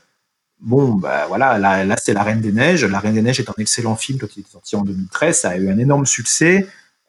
[0.62, 2.86] Bon, bah voilà, là, là c'est La Reine des Neiges.
[2.86, 5.38] La Reine des Neiges est un excellent film quand il est sorti en 2013.
[5.38, 6.68] Ça a eu un énorme succès.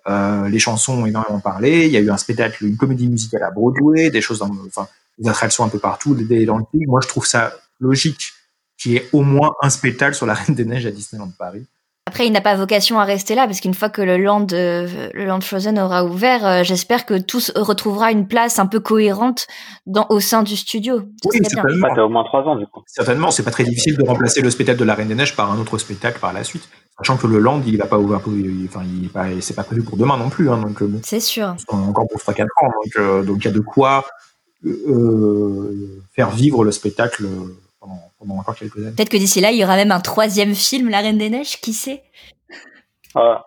[0.09, 1.87] Euh, les chansons ont énormément parlé.
[1.87, 4.89] Il y a eu un spectacle, une comédie musicale à Broadway, des choses, dans, enfin,
[5.19, 6.85] des attractions un peu partout, des dans le film.
[6.89, 8.33] Moi, je trouve ça logique
[8.79, 11.67] qu'il y ait au moins un spectacle sur La Reine des Neiges à Disneyland Paris.
[12.09, 14.87] Après, il n'a pas vocation à rester là, parce qu'une fois que le land, euh,
[15.13, 19.49] le land Frozen aura ouvert, euh, j'espère que tout retrouvera une place un peu cohérente
[19.87, 21.01] dans, au sein du studio.
[21.25, 21.49] Oui, bien.
[21.49, 21.89] certainement.
[21.97, 22.81] T'as au moins trois ans, du coup.
[22.87, 25.51] Certainement, c'est pas très difficile de remplacer le spectacle de la Reine des Neiges par
[25.51, 26.69] un autre spectacle par la suite.
[26.99, 29.65] Sachant que le Land, il va pas ouvrir, il- enfin, il est pas, c'est pas
[29.65, 31.57] prévu pour demain non plus, hein, donc euh, bon, C'est sûr.
[31.69, 34.05] encore pour 3-4 ans, donc euh, donc il y a de quoi
[34.65, 37.53] euh, faire vivre le spectacle euh,
[38.19, 38.93] pendant, pendant encore quelques années.
[38.97, 41.61] Peut-être que d'ici là, il y aura même un troisième film, La Reine des Neiges,
[41.61, 42.03] qui sait?
[43.15, 43.45] Alors,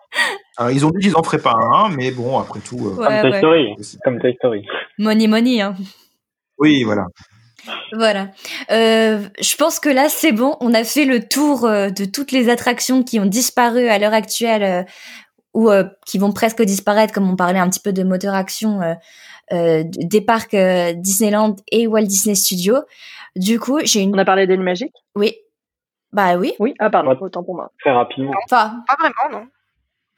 [0.72, 2.88] ils ont dit qu'ils en feraient pas un, mais bon, après tout.
[2.88, 3.38] euh, Ouais, Comme Toy ouais.
[3.38, 3.98] Story.
[4.04, 4.66] Comme Toy Story.
[4.98, 5.76] Money Money, hein.
[6.58, 7.06] Oui, voilà.
[7.92, 8.30] Voilà.
[8.70, 10.56] Euh, je pense que là, c'est bon.
[10.60, 14.14] On a fait le tour euh, de toutes les attractions qui ont disparu à l'heure
[14.14, 14.82] actuelle euh,
[15.54, 18.82] ou euh, qui vont presque disparaître, comme on parlait un petit peu de moteur action
[18.82, 18.94] euh,
[19.52, 22.82] euh, des parcs euh, Disneyland et Walt Disney Studios.
[23.36, 24.14] Du coup, j'ai une.
[24.14, 25.36] On a parlé Magique Oui.
[26.12, 26.54] Bah oui.
[26.58, 26.74] Oui.
[26.78, 27.16] Ah pardon.
[27.20, 27.70] Autant pour moi.
[27.80, 28.32] Très rapidement.
[28.44, 29.46] Enfin, Pas vraiment, non.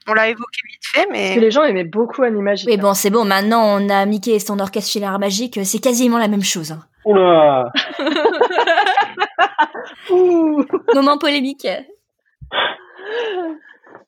[0.07, 1.23] On l'a évoqué vite fait, mais.
[1.27, 2.67] Parce que les gens aimaient beaucoup Animagique.
[2.69, 3.23] oui, bon, c'est bon.
[3.25, 5.59] Maintenant, on a Mickey et son orchestre filaire magique.
[5.63, 6.71] C'est quasiment la même chose.
[6.73, 6.79] hein.
[7.05, 7.71] Oula
[10.93, 11.67] Moment polémique.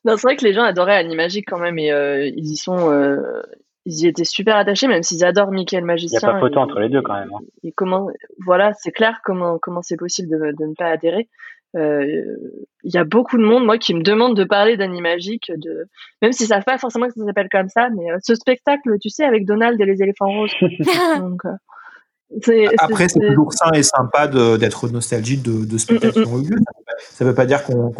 [0.04, 2.90] Non, c'est vrai que les gens adoraient Animagique quand même et euh, ils y sont,
[2.92, 3.42] euh,
[3.86, 6.28] ils y étaient super attachés, même s'ils adorent Mickey le Il n'y magicien.
[6.28, 7.30] a pas photo et- entre les deux, quand même.
[7.34, 7.38] hein.
[7.62, 8.08] et comment
[8.44, 11.28] voilà c'est clair comment comment c'est possible de, de ne pas adhérer
[11.76, 12.36] Euh,
[12.84, 15.86] il y a beaucoup de monde moi qui me demande de parler d'Animagique de
[16.22, 19.10] même s'ils savent pas forcément que ça s'appelle comme ça mais euh, ce spectacle tu
[19.10, 20.54] sais avec Donald et les éléphants roses
[21.18, 21.50] donc euh,
[22.42, 26.28] c'est Après, c'est c'est- toujours sain et sympa de- d'être nostalgique de, de spectacles qui
[26.32, 26.56] ont eu lieu.
[26.98, 27.92] Ça Ça veut pas dire qu'on n'est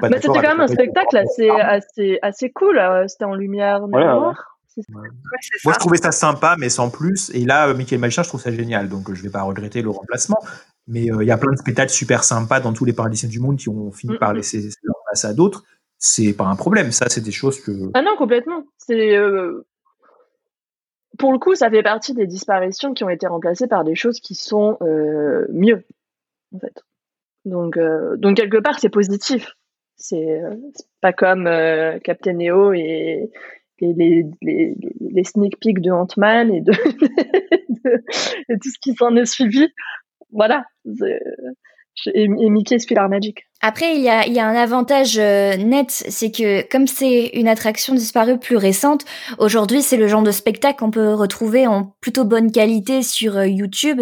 [0.00, 0.34] pas bah, d'accord.
[0.34, 4.02] c'était quand même un spectacle assez assez assez cool c'était en lumière ouais.
[4.74, 4.80] Ça
[5.64, 7.30] Moi, je trouvais ça sympa, mais sans plus.
[7.34, 8.88] Et là, euh, Mickey le Magicien, je trouve ça génial.
[8.88, 10.38] Donc, je vais pas regretter le remplacement.
[10.86, 13.40] Mais euh, il y a plein de spectacles super sympas dans tous les paradis du
[13.40, 15.64] monde qui ont fini par laisser leur place à d'autres.
[15.98, 16.92] C'est pas un problème.
[16.92, 17.90] Ça, c'est des choses que.
[17.94, 18.64] Ah non, complètement.
[18.78, 19.66] C'est euh,
[21.18, 24.20] pour le coup, ça fait partie des disparitions qui ont été remplacées par des choses
[24.20, 25.84] qui sont euh, mieux,
[26.54, 26.82] en fait.
[27.44, 27.78] Donc,
[28.18, 29.54] donc quelque part, c'est positif.
[29.96, 30.42] C'est
[31.00, 31.44] pas comme
[32.02, 33.30] Captain EO et et
[33.80, 36.72] les, les, les, sneak peeks de Ant-Man et de,
[37.84, 38.04] de-
[38.48, 39.68] et tout ce qui s'en est suivi.
[40.32, 40.64] Voilà.
[42.14, 43.46] Et, et Mickey Spiller Magic.
[43.62, 48.38] Après, il y a, un avantage euh, net, c'est que comme c'est une attraction disparue
[48.38, 49.04] plus récente,
[49.38, 53.46] aujourd'hui c'est le genre de spectacle qu'on peut retrouver en plutôt bonne qualité sur euh,
[53.46, 54.00] YouTube,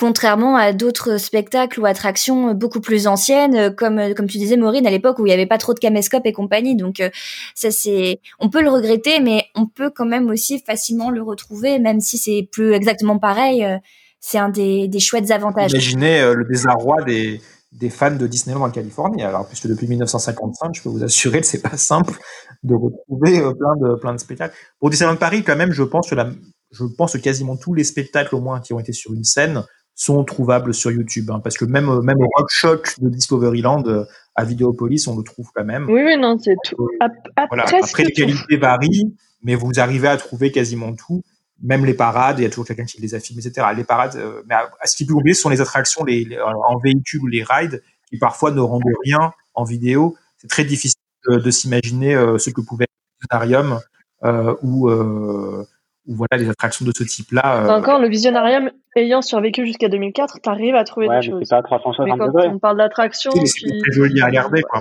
[0.00, 4.56] contrairement à d'autres spectacles ou attractions beaucoup plus anciennes, euh, comme euh, comme tu disais
[4.56, 6.74] Maureen à l'époque où il n'y avait pas trop de caméscope et compagnie.
[6.74, 7.10] Donc euh,
[7.54, 11.78] ça c'est, on peut le regretter, mais on peut quand même aussi facilement le retrouver,
[11.78, 13.62] même si c'est plus exactement pareil.
[14.20, 15.72] C'est un des, des chouettes avantages.
[15.72, 17.40] Imaginez euh, le désarroi des,
[17.72, 19.22] des fans de Disneyland en Californie.
[19.22, 22.14] Alors, puisque depuis 1955, je peux vous assurer que c'est pas simple
[22.62, 24.54] de retrouver euh, plein de plein de spectacles.
[24.78, 26.30] Pour Disneyland Paris, quand même, je pense que la,
[26.72, 29.64] je pense que quasiment tous les spectacles au moins qui ont été sur une scène
[29.94, 33.82] sont trouvables sur YouTube, hein, parce que même euh, même au Rock Shock de Discoveryland
[33.86, 34.04] euh,
[34.34, 35.86] à Videopolis, on le trouve quand même.
[35.90, 36.88] Oui, oui, non, c'est tout.
[37.00, 37.64] À- à Voilà.
[37.64, 41.22] presque Après, les qualités varient, mais vous arrivez à trouver quasiment tout.
[41.62, 43.66] Même les parades, il y a toujours quelqu'un qui les a filmées, etc.
[43.76, 46.24] Les parades, euh, mais à, à ce qui peut oublier, ce sont les attractions les,
[46.24, 50.16] les- en véhicule ou les rides qui parfois ne rendent rien en vidéo.
[50.38, 50.98] C'est très difficile
[51.28, 52.90] de, de s'imaginer euh, ce que pouvait être
[53.20, 53.80] le Planetarium
[54.24, 55.66] euh, ou, euh,
[56.06, 57.64] ou voilà les attractions de ce type-là.
[57.66, 61.40] euh, Encore, le visionarium ayant survécu jusqu'à 2004, t'arrives à trouver Ouais, des mais choses.
[61.44, 62.48] c'est pas à 360 Mais quand degrés.
[62.48, 64.80] on parle d'attraction, tu sais, mais c'est très joli à regarder, quoi.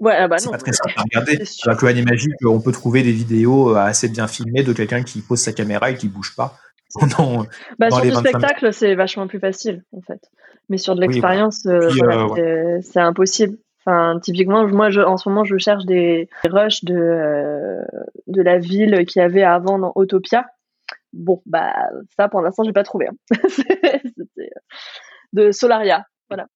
[0.00, 1.42] Ouais, ah bah c'est pas très simple à regarder.
[1.66, 5.20] Alors que Animagique, on peut trouver des vidéos euh, assez bien filmées de quelqu'un qui
[5.22, 6.56] pose sa caméra et qui bouge pas
[6.94, 7.42] pendant,
[7.78, 10.20] Bah, pendant sur du 25 spectacle, c'est vachement plus facile, en fait.
[10.68, 13.58] Mais sur de l'expérience, euh, voilà, euh, c'est- impossible.
[13.84, 17.80] Enfin, typiquement, moi, je, en ce moment, je cherche des rushs de, euh,
[18.26, 20.46] de la ville qu'il y avait avant dans Autopia.
[21.14, 21.74] Bon, bah,
[22.16, 23.08] ça, pour l'instant, j'ai pas trouvé.
[23.08, 23.14] hein.
[24.38, 24.44] Euh,
[25.32, 26.46] de Solaria, voilà.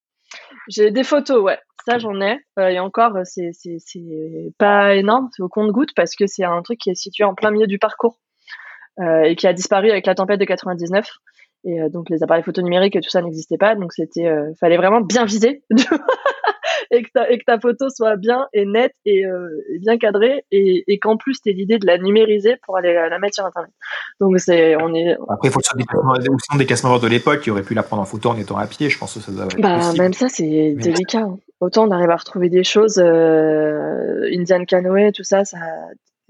[0.68, 1.58] J'ai des photos, ouais.
[1.86, 2.38] Ça, j'en ai.
[2.58, 6.78] Euh, et encore, c'est c'est- pas énorme, c'est au compte-goutte parce que c'est un truc
[6.78, 8.18] qui est situé en plein milieu du parcours
[9.00, 11.08] euh, et qui a disparu avec la tempête de 99.
[11.64, 14.52] Et euh, donc les appareils photo numériques et tout ça n'existait pas, donc c'était, euh,
[14.60, 15.62] fallait vraiment bien viser.
[16.92, 19.96] et que ta, et que ta photo soit bien et nette et, euh, et bien
[19.98, 23.34] cadrée et, et qu'en plus t'aies l'idée de la numériser pour aller la, la mettre
[23.36, 23.70] sur internet.
[24.20, 27.74] Donc c'est on est Après, il faut ou des casse de l'époque qui aurait pu
[27.74, 28.90] la prendre en photo en étant à pied.
[28.90, 30.02] Je pense que ça doit être bah possible.
[30.02, 31.20] même ça c'est délicat.
[31.20, 31.38] hein.
[31.60, 35.58] Autant on arrive à retrouver des choses euh, Indian canoë tout ça ça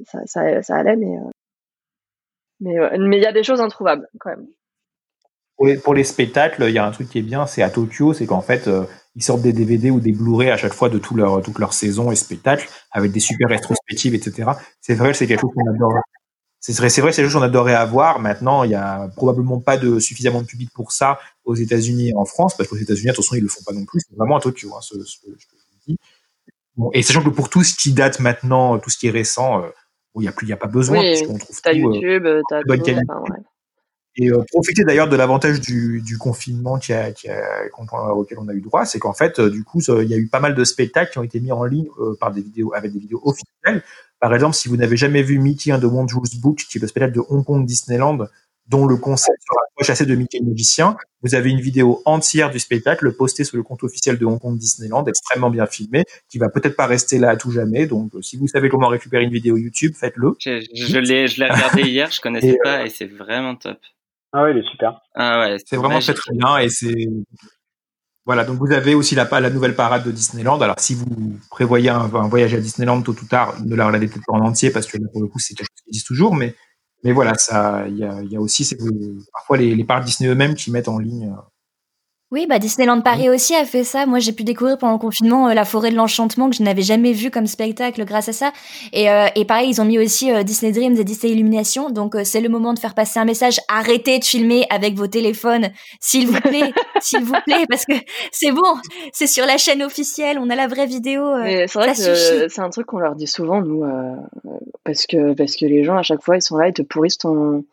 [0.07, 1.31] ça ça, ça allait mais euh,
[2.61, 2.99] mais ouais.
[2.99, 4.47] mais il y a des choses introuvables quand même.
[5.57, 7.71] Pour les, pour les spectacles, il y a un truc qui est bien, c'est à
[7.71, 8.85] Tokyo, c'est qu'en fait, euh,
[9.15, 11.75] ils sortent des DVD ou des Blu-ray à chaque fois de tout leur, toute leur
[11.75, 14.51] saison et spectacles, avec des super rétrospectives, etc.
[14.81, 15.95] C'est vrai, c'est quelque chose qu'on adore.
[16.61, 18.21] C'est vrai, c'est vrai, c'est quelque chose qu'on adorait avoir.
[18.21, 22.15] Maintenant, il y a probablement pas de suffisamment de public pour ça aux États-Unis et
[22.17, 24.01] en France, parce qu'aux États-Unis, attention, ils le font pas non plus.
[24.09, 25.99] C'est vraiment à Tokyo, hein, ce, ce que ce je vous dis.
[26.77, 29.59] Bon, et sachant que pour tout ce qui date maintenant, tout ce qui est récent,
[29.63, 29.69] euh,
[30.15, 31.79] bon, il y a plus, il y a pas besoin, Oui, puisqu'on trouve t'as tout.
[31.91, 33.05] euh, YouTube, t'as de bonne tout, qualité.
[33.11, 33.41] enfin, ouais.
[34.17, 37.65] Et euh, profiter d'ailleurs de l'avantage du, du confinement qui a, qui a,
[38.15, 40.29] auquel on a eu droit, c'est qu'en fait, euh, du coup, il y a eu
[40.29, 42.93] pas mal de spectacles qui ont été mis en ligne euh, par des vidéos, avec
[42.93, 43.83] des vidéos officielles.
[44.21, 46.87] Par exemple, si vous n'avez jamais vu Mickey and the Wondrous Book, qui est le
[46.87, 48.27] spectacle de Hong Kong Disneyland,
[48.69, 53.13] dont le concept rapproche assez de Mickey magicien, vous avez une vidéo entière du spectacle
[53.13, 56.77] postée sur le compte officiel de Hong Kong Disneyland, extrêmement bien filmée, qui va peut-être
[56.77, 57.87] pas rester là à tout jamais.
[57.87, 60.35] Donc, euh, si vous savez comment récupérer une vidéo YouTube, faites-le.
[60.39, 63.79] Je, je l'ai, je l'ai regardé hier, je connaissais Et, pas et c'est vraiment top.
[64.33, 65.01] Ah ouais, il est super.
[65.15, 66.15] Ah ouais, C'est vraiment magique.
[66.17, 67.07] très très bien et c'est
[68.25, 70.61] voilà donc vous avez aussi la, la nouvelle parade de Disneyland.
[70.61, 74.07] Alors si vous prévoyez un, un voyage à Disneyland tôt ou tard, ne la regardez
[74.09, 76.05] peut-être pas en entier parce que là pour le coup c'est quelque chose qu'ils disent
[76.05, 76.55] toujours, mais
[77.05, 78.85] mais voilà ça il y a, il y a aussi c'est que
[79.33, 81.35] parfois les, les parcs Disney eux-mêmes qui mettent en ligne.
[82.33, 84.07] Oui, bah Disneyland Paris aussi a fait ça.
[84.07, 86.81] Moi, j'ai pu découvrir pendant le confinement euh, la forêt de l'enchantement que je n'avais
[86.81, 88.53] jamais vu comme spectacle grâce à ça.
[88.95, 91.91] Et, euh, et pareil, ils ont mis aussi euh, Disney Dreams et Disney Illumination.
[91.91, 93.61] Donc, c'est le moment de faire passer un message.
[93.69, 95.69] Arrêtez de filmer avec vos téléphones,
[96.01, 96.73] s'il vous plaît,
[97.03, 97.97] s'il vous plaît, parce que
[98.31, 98.79] c'est bon,
[99.13, 101.35] c'est sur la chaîne officielle, on a la vraie vidéo.
[101.45, 103.85] c'est vrai ça que c'est un truc qu'on leur dit souvent, nous,
[104.85, 107.19] parce que parce que les gens à chaque fois ils sont là, ils te pourrissent
[107.19, 107.65] ton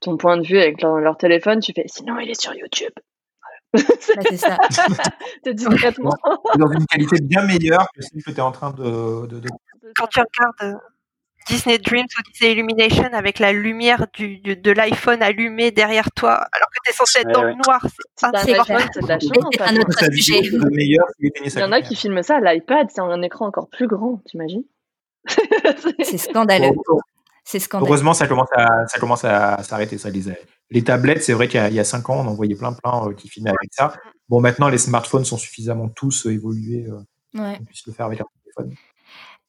[0.00, 1.60] ton point de vue avec leur, leur téléphone.
[1.60, 2.92] Tu fais, sinon il est sur YouTube.
[3.74, 4.56] Bah, c'est ça.
[5.44, 6.14] Te discrètement.
[6.58, 9.48] dans une qualité bien meilleure que celle que tu es en train de, de, de-
[9.96, 10.78] Quand tu regardes euh,
[11.48, 16.34] Disney Dreams ou Disney Illumination avec la lumière du, du- de l'iPhone allumé derrière toi,
[16.52, 17.50] alors que tu es censé être Ouais, dans ouais.
[17.50, 19.30] le noir, c'est iPhone, c'est de la chance.
[21.20, 24.22] Il y en a qui filment ça à l'iPad, c'est un écran encore plus grand,
[24.26, 24.64] t'imagines?
[26.02, 26.72] C'est scandaleux.
[26.88, 26.98] Bon,
[27.44, 27.88] C'est scandaleux.
[27.90, 30.10] Heureusement, ça commence à, ça commence à s'arrêter, ça.
[30.10, 30.22] Les,
[30.70, 32.54] les tablettes, c'est vrai qu'il y, a- il y a cinq ans, on en voyait
[32.54, 33.94] plein, plein euh, qui filmaient avec ça.
[34.28, 36.98] Bon, maintenant, les smartphones sont suffisamment tous euh, évolués, euh,
[37.38, 37.56] Ouais.
[37.58, 38.74] qu'on puisse le faire avec un téléphone.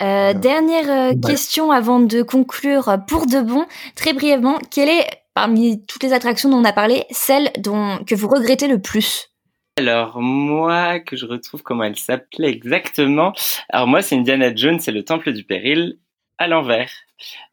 [0.01, 1.19] Euh, dernière euh, Ouais.
[1.21, 3.65] question avant de conclure pour de bon.
[3.95, 8.13] Très brièvement, quelle est, parmi toutes les attractions dont on a parlé, celle dont, que
[8.15, 9.29] vous regrettez le plus?
[9.77, 13.33] Alors moi, que je retrouve comment elle s'appelait exactement?
[13.69, 15.97] Alors moi, c'est Indiana Jones, c'est le Temple du Péril
[16.37, 16.91] à l'envers,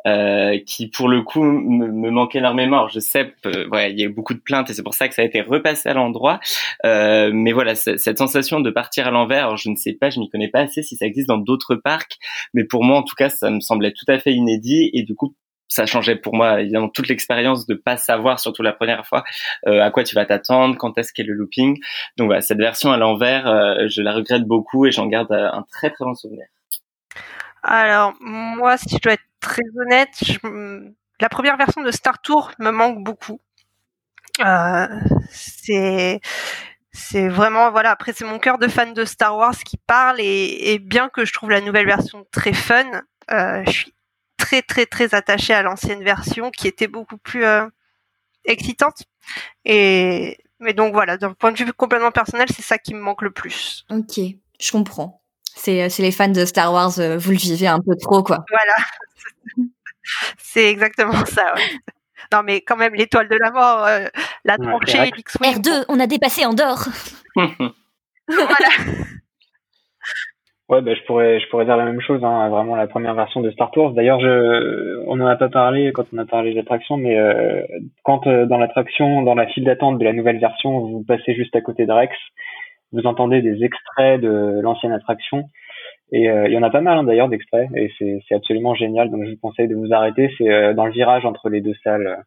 [0.06, 2.88] euh, qui pour le coup me, me manque énormément.
[2.88, 5.08] Je sais, euh, ouais, il y a eu beaucoup de plaintes et c'est pour ça
[5.08, 6.40] que ça a été repassé à l'endroit.
[6.84, 10.28] Euh, mais voilà, cette sensation de partir à l'envers, je ne sais pas, je m'y
[10.28, 12.18] connais pas assez si ça existe dans d'autres parcs,
[12.54, 15.14] mais pour moi en tout cas, ça me semblait tout à fait inédit et du
[15.14, 15.34] coup
[15.72, 19.24] ça changeait pour moi évidemment toute l'expérience de pas savoir surtout la première fois
[19.66, 21.78] euh, à quoi tu vas t'attendre quand est-ce qu'est le looping
[22.18, 25.48] donc voilà cette version à l'envers euh, je la regrette beaucoup et j'en garde euh,
[25.50, 26.44] un très très bon souvenir
[27.62, 30.90] Alors, moi, si je dois être très honnête, je-
[31.20, 33.40] la première version de Star Tour me manque beaucoup.
[34.40, 34.88] Euh,
[35.30, 36.20] c'est
[36.93, 40.72] c'est vraiment voilà après c'est mon cœur de fan de Star Wars qui parle et,
[40.72, 42.84] et bien que je trouve la nouvelle version très fun
[43.30, 43.95] euh, je suis
[44.38, 47.66] très très très attachée à l'ancienne version qui était beaucoup plus euh,
[48.45, 49.05] excitante
[49.64, 53.22] et mais donc voilà d'un point de vue complètement personnel c'est ça qui me manque
[53.22, 54.18] le plus Ok,
[54.61, 55.21] je comprends.
[55.64, 58.24] C'est, euh, c'est les fans de Star Wars, euh, vous le vivez un peu trop,
[58.24, 58.38] quoi.
[58.50, 58.74] Voilà.
[60.36, 61.54] C'est exactement ça.
[61.54, 61.62] ouais.
[62.32, 64.06] Non, mais quand même, l'étoile de la mort, euh,
[64.44, 65.54] la Ouais, tranchée, c'est vrai que- l'X-Wing.
[65.62, 66.86] R2, on a dépassé Andorre.
[70.68, 73.42] Ouais, bah, je pourrais, je pourrais dire la même chose, hein, vraiment la première version
[73.42, 73.90] de Star Tours.
[73.92, 77.60] D'ailleurs, je, on en a pas parlé quand on a parlé de l'attraction, mais euh,
[78.04, 81.54] quand euh, dans l'attraction, dans la file d'attente de la nouvelle version, vous passez juste
[81.54, 82.16] à côté de Rex,
[82.93, 85.49] vous entendez des extraits de l'ancienne attraction.
[86.12, 89.11] Et euh, il y en a pas mal hein, d'ailleurs d'extraits, et c'est absolument génial.
[89.11, 90.30] Donc je vous conseille de vous arrêter.
[90.36, 92.22] C'est euh, dans le virage entre les deux salles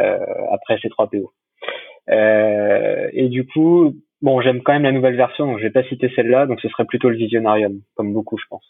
[0.00, 0.18] euh,
[0.50, 1.32] après ces trois PO.
[2.08, 6.10] Et du coup, bon, j'aime quand même la nouvelle version, donc je vais pas citer
[6.16, 8.64] celle-là, donc ce serait plutôt le Visionarium, comme beaucoup, je pense.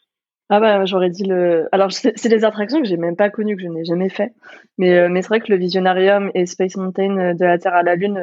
[0.52, 1.68] Ah bah j'aurais dit le.
[1.72, 4.32] Alors c'est des attractions que j'ai même pas connues, que je n'ai jamais fait.
[4.76, 7.94] Mais mais c'est vrai que le Visionarium et Space Mountain de la Terre à la
[7.94, 8.18] Lune,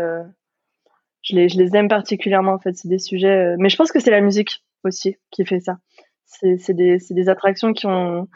[1.23, 2.75] je les aime particulièrement en fait.
[2.75, 3.27] C'est des sujets.
[3.27, 4.63] euh, Mais je pense que c'est la musique.
[4.83, 5.77] aussi qui fait ça.
[6.25, 8.27] C'est des, attractions qui ont,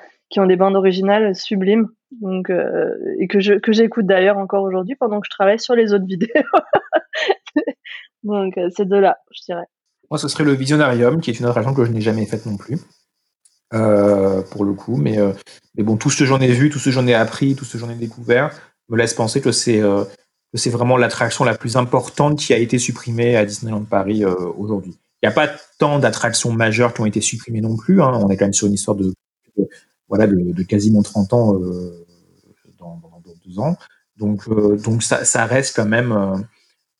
[0.48, 1.90] des bandes originales sublimes
[2.22, 6.06] donc, euh, et que j'écoute d'ailleurs encore aujourd'hui pendant que je travaille sur les autres
[6.06, 6.30] vidéos.
[8.24, 9.66] donc, euh, c'est de là, je dirais.
[10.10, 12.58] Moi, ce serait le Visionarium, qui est une attraction que je n'ai jamais faite non
[12.58, 12.78] plus,
[13.74, 14.98] euh, pour le coup.
[14.98, 15.18] Mais,
[15.78, 17.74] bon, tout ce que j'en ai vu, tout ce que j'en ai appris, tout ce
[17.74, 18.52] que j'en ai découvert,
[18.90, 19.82] me laisse penser que c'est
[20.54, 24.98] c'est vraiment l'attraction la plus importante qui a été supprimée à Disneyland Paris euh, aujourd'hui.
[25.22, 28.02] Il n'y a pas tant d'attractions majeures qui ont été supprimées non plus.
[28.02, 28.12] Hein.
[28.16, 29.14] On est quand même sur une histoire de,
[30.10, 32.06] voilà de, quasiment 30 ans euh,
[32.78, 33.00] dans,
[33.46, 33.78] deux ans.
[34.18, 36.46] Donc euh, donc ça, reste quand même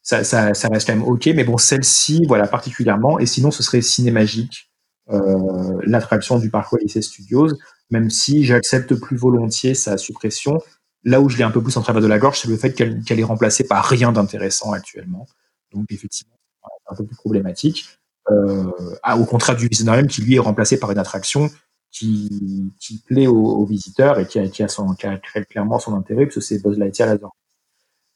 [0.02, 1.28] ça, reste quand même ok.
[1.36, 3.20] Mais bon, celle-ci, voilà particulièrement.
[3.20, 4.72] Et sinon, ce serait Cinémagique,
[5.84, 7.50] l'attraction du parc Disney Studios.
[7.90, 10.58] Même si j'accepte plus volontiers sa suppression,
[11.04, 12.74] là où je l'ai un peu plus en travers de la gorge, c'est le fait
[12.74, 15.28] qu'elle est remplacée par rien d'intéressant actuellement.
[15.74, 17.88] Donc effectivement, c'est un peu plus problématique.
[18.30, 18.72] Euh,
[19.02, 21.50] ah, au contraire du Visionarium qui lui est remplacé par une attraction
[21.92, 25.80] qui, qui plaît aux, aux visiteurs et qui a, qui a, son, qui a clairement
[25.80, 27.32] son intérêt, puisque c'est Buzz Lightyear là-dedans.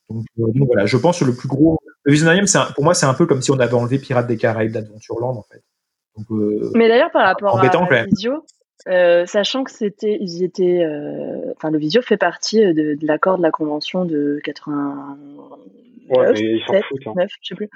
[0.10, 1.80] Donc, euh, donc voilà, je pense que le plus gros.
[2.04, 4.28] Le Visionarium, c'est un- pour moi, c'est un peu comme si on avait enlevé Pirates
[4.28, 5.64] des Caraïbes d'Adventureland, en fait.
[6.16, 7.62] Donc, euh, Mais d'ailleurs, par rapport à.
[8.06, 8.46] Visio,
[8.88, 12.96] euh, sachant que c'était, ils y étaient, euh, enfin, le Visio fait partie euh, de,
[12.96, 15.18] de l'accord de la convention de 80.
[16.10, 17.14] Ouais, mais ils s'en 7, foutent, hein.
[17.16, 17.70] 9, je sais plus.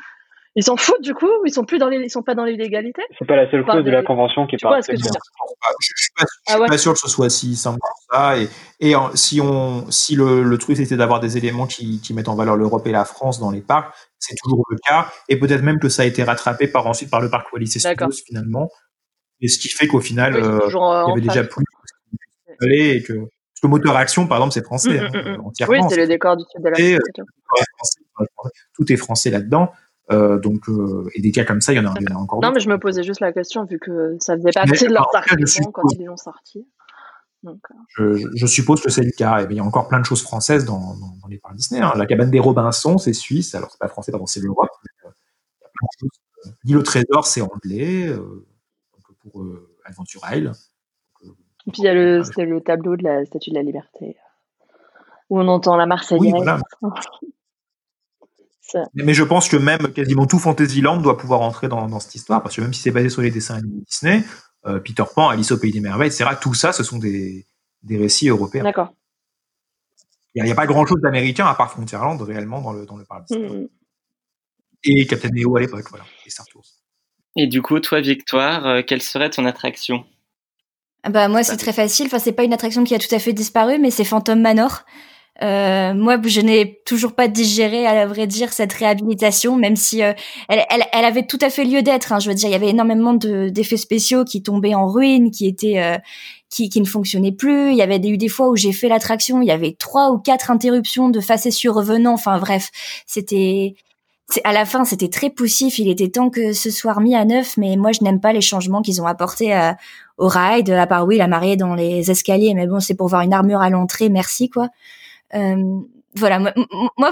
[0.56, 3.04] Ils s'en foutent du coup Ils sont plus dans les, ils sont pas dans l'illégalité?
[3.18, 4.98] C'est pas la seule Enfin, clause de la convention qui est pas je suis
[6.16, 6.68] pas, je Ah suis ouais.
[6.68, 8.38] pas sûr que ce soit si simple que ça.
[8.38, 8.48] Et,
[8.80, 12.28] et en- si on, si le, le truc c'était d'avoir des éléments qui, qui mettent
[12.30, 15.08] en valeur l'Europe et la France dans les parcs, c'est toujours le cas.
[15.30, 17.80] Et peut-être même que ça a été rattrapé par ensuite par le parc Wallis et.
[17.80, 18.70] Studios finalement.
[19.42, 21.66] Et ce qui fait qu'au final, Oui, euh, euh, il y avait déjà plus
[22.70, 25.46] et que parce que moteur action par exemple c'est français Mm, hein, mm, mm, mm.
[25.46, 25.74] entièrement.
[25.76, 27.92] Oui, c'est le décor du sud de la euh, France.
[28.22, 28.26] et
[28.74, 28.92] tout.
[28.94, 29.72] est français, là-dedans.
[30.12, 32.18] Euh, donc euh, et des cas comme ça, il y en a, il y en
[32.18, 32.42] a encore.
[32.42, 35.08] Non, mais je me posais juste la question vu que ça faisait partie de leurs
[35.14, 36.18] arguments quand suppose-
[36.56, 36.66] ils.
[37.44, 37.60] Donc,
[38.00, 39.40] euh, je, je- je suppose que c'est le cas.
[39.42, 41.56] Et bien, il y a encore plein de choses françaises dans, dans, dans les parcs
[41.56, 41.80] Disney.
[41.80, 41.94] hein.
[41.96, 43.56] La cabane des Robinson, c'est suisse.
[43.56, 44.68] Alors, c'est pas français, pardon, c'est l'Europe.
[44.84, 45.14] mais, euh,
[45.62, 46.20] il y a plein de choses.
[46.48, 48.08] Euh, L'île au trésor, c'est anglais.
[48.08, 48.46] euh,
[49.22, 50.52] pour euh, Adventure Isle.
[51.68, 54.16] Et puis il y a le, c'était le tableau de la Statue de la Liberté
[55.30, 56.22] où on entend la Marseillaise.
[56.22, 56.60] Oui, voilà.
[58.62, 62.14] Ça- Mais, je pense que même quasiment tout Fantasyland doit pouvoir entrer dans, dans cette
[62.14, 62.44] histoire.
[62.44, 64.24] Parce que même si c'est basé sur les dessins animés Disney,
[64.68, 67.48] euh, Peter Pan, Alice au Pays des Merveilles, etc., tout ça, ce sont des,
[67.82, 68.64] des récits européens.
[68.64, 68.94] D'accord.
[70.36, 73.06] Il n'y a, pas grand chose d'américain à part Frontierland réellement dans le, dans le
[73.06, 73.50] parc Disney.
[73.50, 73.68] Mm.
[74.84, 76.06] Et Captain EO à l'époque, voilà.
[76.26, 76.66] Et Star Tours.
[77.36, 80.06] Et du coup, toi, Victoire, euh, quelle serait ton attraction?
[81.04, 82.08] Ah Bah moi c'est très facile.
[82.08, 84.84] Enfin c'est pas une attraction qui a tout à fait disparu, mais c'est Phantom Manor.
[85.42, 90.04] Euh, moi je n'ai toujours pas digéré à la vrai dire cette réhabilitation, même si
[90.04, 90.12] euh,
[90.50, 92.12] elle, elle, elle avait tout à fait lieu d'être.
[92.12, 95.32] Hein, je veux dire il y avait énormément de d'effets spéciaux qui tombaient en ruine,
[95.32, 95.98] qui étaient euh,
[96.50, 97.72] qui, qui ne fonctionnaient plus.
[97.72, 100.18] Il y avait eu des fois où j'ai fait l'attraction, il y avait trois ou
[100.20, 102.14] quatre interruptions de facétieux revenants.
[102.14, 102.70] Enfin bref,
[103.06, 103.76] c'était
[104.44, 105.80] à la fin, c'était très poussif.
[105.80, 108.42] Il était temps que ce soit remis à neuf, mais moi, je n'aime pas les
[108.42, 109.78] changements qu'ils ont apportés à-
[110.18, 110.70] au ride.
[110.70, 113.62] À part oui, la mariée dans les escaliers, mais bon, c'est pour voir une armure
[113.62, 114.10] à l'entrée.
[114.10, 114.70] Merci quoi.
[115.36, 115.80] Euh,
[116.16, 117.12] voilà, moi,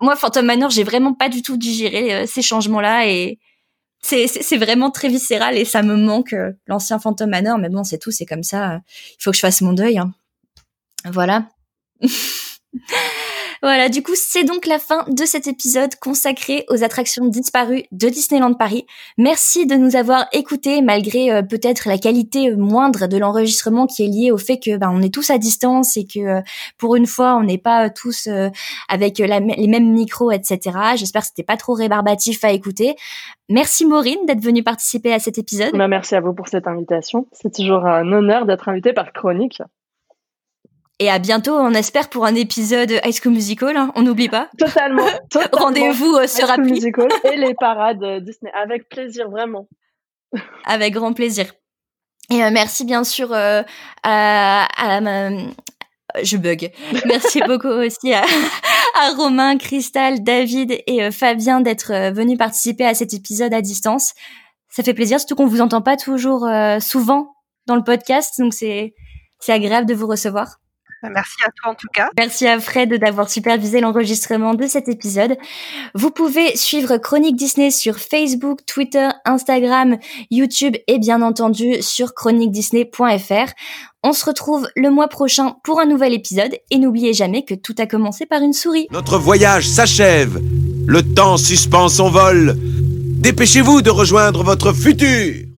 [0.00, 3.38] moi, Phantom Manor, j'ai vraiment pas du tout digéré euh, ces changements-là et
[4.00, 7.58] c'est vraiment très viscéral et ça me manque euh, l'ancien Phantom Manor.
[7.58, 8.80] Mais bon, c'est tout, c'est comme ça.
[9.18, 9.98] Il faut que je fasse mon deuil.
[9.98, 10.12] hein.
[11.04, 11.46] Voilà.
[13.62, 18.08] Voilà, du coup, c'est donc la fin de cet épisode consacré aux attractions disparues de
[18.08, 18.86] Disneyland Paris.
[19.18, 24.02] Merci de nous avoir écoutés malgré euh, peut-être la qualité euh, moindre de l'enregistrement qui
[24.02, 26.40] est liée au fait que ben, on est tous à distance et que euh,
[26.76, 28.28] pour une fois on n'est pas euh, tous
[28.88, 30.76] avec les mêmes micros, etc.
[30.96, 32.96] J'espère que c'était pas trop rébarbatif à écouter.
[33.48, 35.72] Merci Maureen d'être venue participer à cet épisode.
[35.74, 37.26] Bah, merci à vous pour cette invitation.
[37.30, 39.62] C'est toujours un honneur d'être invité par Chronique.
[41.02, 43.76] Et à bientôt, on espère pour un épisode High School Musical.
[43.76, 44.48] hein, on n'oublie pas.
[44.56, 45.04] Totalement.
[45.30, 45.64] totalement.
[45.64, 46.72] Rendez-vous euh, sur High School appli.
[46.74, 48.52] Musical et les parades euh, Disney.
[48.54, 49.66] Avec plaisir, vraiment.
[50.64, 51.46] Avec grand plaisir.
[52.30, 53.64] Et euh, merci bien sûr euh,
[54.04, 54.68] à,
[56.22, 56.70] je bug.
[57.04, 58.22] Merci beaucoup aussi à,
[58.94, 64.14] à Romain, Cristal, David et Fabien d'être venus participer à cet épisode à distance.
[64.68, 67.34] Ça fait plaisir, surtout qu'on vous entend pas toujours euh, souvent
[67.66, 68.94] dans le podcast, donc c'est
[69.40, 70.60] c'est agréable de vous recevoir.
[71.10, 72.08] Merci à toi en tout cas.
[72.16, 75.36] Merci à Fred d'avoir supervisé l'enregistrement de cet épisode.
[75.94, 79.98] Vous pouvez suivre Chronique Disney sur Facebook, Twitter, Instagram,
[80.30, 83.52] YouTube et bien entendu sur chroniquedisney.fr.
[84.04, 87.74] On se retrouve le mois prochain pour un nouvel épisode et n'oubliez jamais que tout
[87.78, 88.88] a commencé par une souris.
[88.90, 90.40] Notre voyage s'achève.
[90.86, 92.56] Le temps suspend son vol.
[92.58, 95.51] Dépêchez-vous de rejoindre votre futur.